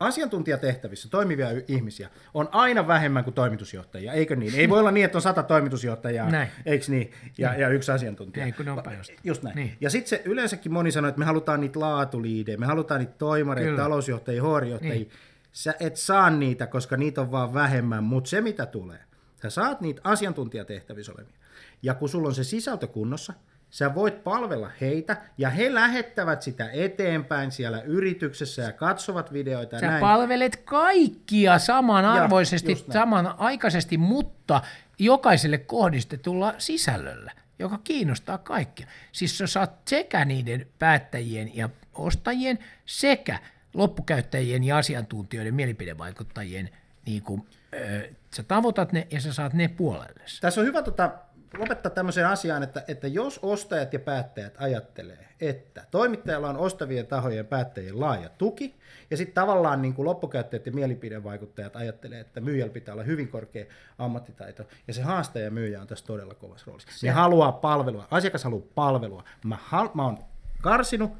Asiantuntijatehtävissä 0.00 1.08
toimivia 1.08 1.48
ihmisiä 1.68 2.10
on 2.34 2.48
aina 2.52 2.86
vähemmän 2.86 3.24
kuin 3.24 3.34
toimitusjohtajia, 3.34 4.12
eikö 4.12 4.36
niin? 4.36 4.54
Ei 4.54 4.68
voi 4.68 4.78
olla 4.80 4.90
niin, 4.90 5.04
että 5.04 5.18
on 5.18 5.22
sata 5.22 5.42
toimitusjohtajaa, 5.42 6.30
Näin. 6.30 6.48
eikö 6.66 6.84
niin? 6.88 7.10
Ja, 7.38 7.54
ja 7.54 7.68
yksi 7.68 7.92
asiantuntija. 7.92 8.46
Ei, 8.46 8.52
kun 8.52 8.64
ne 8.64 8.72
on 8.72 8.82
just. 8.96 9.12
Just 9.24 9.42
näin. 9.42 9.56
Niin. 9.56 9.76
Ja 9.80 9.90
sitten 9.90 10.08
se 10.08 10.22
yleensäkin 10.24 10.72
moni 10.72 10.92
sanoo, 10.92 11.08
että 11.08 11.18
me 11.18 11.24
halutaan 11.24 11.60
niitä 11.60 11.80
laatuliidejä, 11.80 12.56
me 12.58 12.66
halutaan 12.66 13.00
niitä 13.00 13.14
toimareita, 13.18 13.70
Kyllä. 13.70 13.82
talousjohtajia, 13.82 14.42
huorijohtajia. 14.42 14.94
Niin. 14.94 15.10
Sä 15.52 15.74
et 15.80 15.96
saa 15.96 16.30
niitä, 16.30 16.66
koska 16.66 16.96
niitä 16.96 17.20
on 17.20 17.30
vaan 17.30 17.54
vähemmän, 17.54 18.04
mutta 18.04 18.30
se 18.30 18.40
mitä 18.40 18.66
tulee, 18.66 18.98
sä 19.42 19.50
saat 19.50 19.80
niitä 19.80 20.00
asiantuntijatehtävissä 20.04 21.12
olevia. 21.12 21.34
Ja 21.82 21.94
kun 21.94 22.08
sulla 22.08 22.28
on 22.28 22.34
se 22.34 22.44
sisältö 22.44 22.86
kunnossa, 22.86 23.32
sä 23.70 23.94
voit 23.94 24.24
palvella 24.24 24.70
heitä, 24.80 25.16
ja 25.38 25.50
he 25.50 25.74
lähettävät 25.74 26.42
sitä 26.42 26.70
eteenpäin 26.72 27.52
siellä 27.52 27.80
yrityksessä 27.80 28.62
ja 28.62 28.72
katsovat 28.72 29.32
videoita 29.32 29.80
Sä 29.80 29.86
näin. 29.86 30.00
palvelet 30.00 30.56
kaikkia 30.56 31.58
samanarvoisesti, 31.58 32.84
samanaikaisesti, 32.92 33.98
mutta 33.98 34.62
jokaiselle 34.98 35.58
kohdistetulla 35.58 36.54
sisällöllä, 36.58 37.32
joka 37.58 37.78
kiinnostaa 37.84 38.38
kaikkia. 38.38 38.86
Siis 39.12 39.38
sä 39.38 39.46
saat 39.46 39.72
sekä 39.88 40.24
niiden 40.24 40.66
päättäjien 40.78 41.56
ja 41.56 41.68
ostajien 41.94 42.58
sekä 42.86 43.38
loppukäyttäjien 43.74 44.64
ja 44.64 44.76
asiantuntijoiden, 44.78 45.54
mielipidevaikuttajien, 45.54 46.70
niin 47.06 47.22
kuin, 47.22 47.46
ö, 47.74 48.08
sä 48.36 48.42
tavoitat 48.42 48.92
ne 48.92 49.06
ja 49.10 49.20
sä 49.20 49.32
saat 49.32 49.52
ne 49.52 49.68
puolelle. 49.68 50.22
Tässä 50.40 50.60
on 50.60 50.66
hyvä 50.66 50.82
tota, 50.82 51.10
lopettaa 51.58 51.90
tämmöiseen 51.90 52.26
asiaan, 52.26 52.62
että, 52.62 52.84
että 52.88 53.06
jos 53.06 53.38
ostajat 53.42 53.92
ja 53.92 53.98
päättäjät 53.98 54.54
ajattelee, 54.58 55.28
että 55.40 55.84
toimittajalla 55.90 56.48
on 56.48 56.56
ostavien 56.56 57.06
tahojen 57.06 57.46
päättäjien 57.46 58.00
laaja 58.00 58.28
tuki, 58.28 58.74
ja 59.10 59.16
sitten 59.16 59.34
tavallaan 59.34 59.82
niin 59.82 59.94
kuin 59.94 60.06
loppukäyttäjät 60.06 60.66
ja 60.66 60.72
mielipidevaikuttajat 60.72 61.76
ajattelee, 61.76 62.20
että 62.20 62.40
myyjällä 62.40 62.72
pitää 62.72 62.92
olla 62.92 63.02
hyvin 63.02 63.28
korkea 63.28 63.64
ammattitaito, 63.98 64.64
ja 64.88 64.94
se 64.94 65.02
haastaja 65.02 65.44
ja 65.44 65.50
myyjä 65.50 65.80
on 65.80 65.86
tässä 65.86 66.06
todella 66.06 66.34
kovassa 66.34 66.66
roolissa. 66.66 67.06
Ne 67.06 67.12
haluaa 67.12 67.52
palvelua, 67.52 68.08
asiakas 68.10 68.44
haluaa 68.44 68.66
palvelua. 68.74 69.24
Mä, 69.44 69.58
hal- 69.70 69.90
mä 69.94 70.04
oon 70.04 70.18
karsinut, 70.62 71.12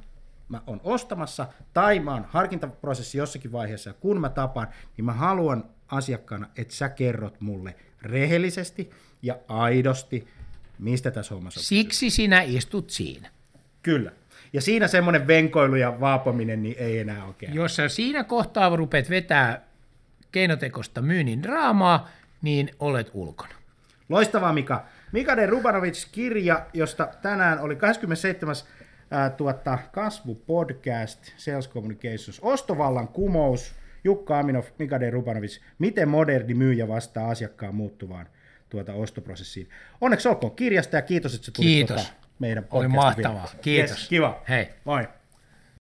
mä 0.48 0.62
oon 0.66 0.80
ostamassa, 0.84 1.46
tai 1.72 2.00
mä 2.00 2.12
oon 2.12 2.24
harkintaprosessi 2.28 3.18
jossakin 3.18 3.52
vaiheessa, 3.52 3.90
ja 3.90 3.94
kun 3.94 4.20
mä 4.20 4.28
tapaan, 4.28 4.68
niin 4.96 5.04
mä 5.04 5.12
haluan 5.12 5.64
asiakkaana, 5.88 6.46
että 6.56 6.74
sä 6.74 6.88
kerrot 6.88 7.40
mulle 7.40 7.74
rehellisesti 8.02 8.90
ja 9.22 9.38
aidosti, 9.48 10.28
mistä 10.78 11.10
tässä 11.10 11.34
hommassa 11.34 11.60
on. 11.60 11.64
Siksi 11.64 12.10
sinä 12.10 12.42
istut 12.42 12.90
siinä. 12.90 13.30
Kyllä. 13.82 14.12
Ja 14.52 14.60
siinä 14.60 14.88
semmoinen 14.88 15.26
venkoilu 15.26 15.76
ja 15.76 16.00
vaapominen 16.00 16.62
niin 16.62 16.76
ei 16.78 16.98
enää 16.98 17.24
oikein. 17.24 17.54
Jos 17.54 17.76
sä 17.76 17.88
siinä 17.88 18.24
kohtaa 18.24 18.76
rupeat 18.76 19.10
vetää 19.10 19.66
keinotekosta 20.32 21.02
myynnin 21.02 21.42
draamaa, 21.42 22.08
niin 22.42 22.70
olet 22.80 23.10
ulkona. 23.14 23.54
Loistavaa 24.08 24.52
Mika. 24.52 24.84
Mika 25.12 25.36
de 25.36 25.46
Rubanovic 25.46 26.06
kirja, 26.12 26.66
josta 26.74 27.08
tänään 27.22 27.60
oli 27.60 27.76
27. 27.76 28.54
Ää, 29.10 29.30
tuota, 29.30 29.78
kasvupodcast 29.92 31.32
Sales 31.36 31.68
Communications, 31.68 32.40
Ostovallan 32.42 33.08
kumous, 33.08 33.74
Jukka 34.04 34.38
Aminov, 34.38 34.64
Mika 34.78 35.00
de 35.00 35.10
Rubanovic, 35.10 35.60
miten 35.78 36.08
moderni 36.08 36.54
myyjä 36.54 36.88
vastaa 36.88 37.30
asiakkaan 37.30 37.74
muuttuvaan 37.74 38.26
tuota 38.84 38.92
ostoprosessiin. 39.02 39.68
Onneksi 40.00 40.28
olkoon 40.28 40.56
kirjasta 40.56 40.96
ja 40.96 41.02
kiitos, 41.02 41.34
että 41.34 41.46
sä 41.46 41.52
tulit 41.52 41.68
Kiitos. 41.68 41.96
Tuota, 41.96 42.12
meidän 42.38 42.66
Oli 42.70 42.88
mahtavaa. 42.88 43.48
Kiitos. 43.62 43.90
Yes, 43.98 44.08
kiva. 44.08 44.42
Hei. 44.48 44.68
Moi. 44.84 45.08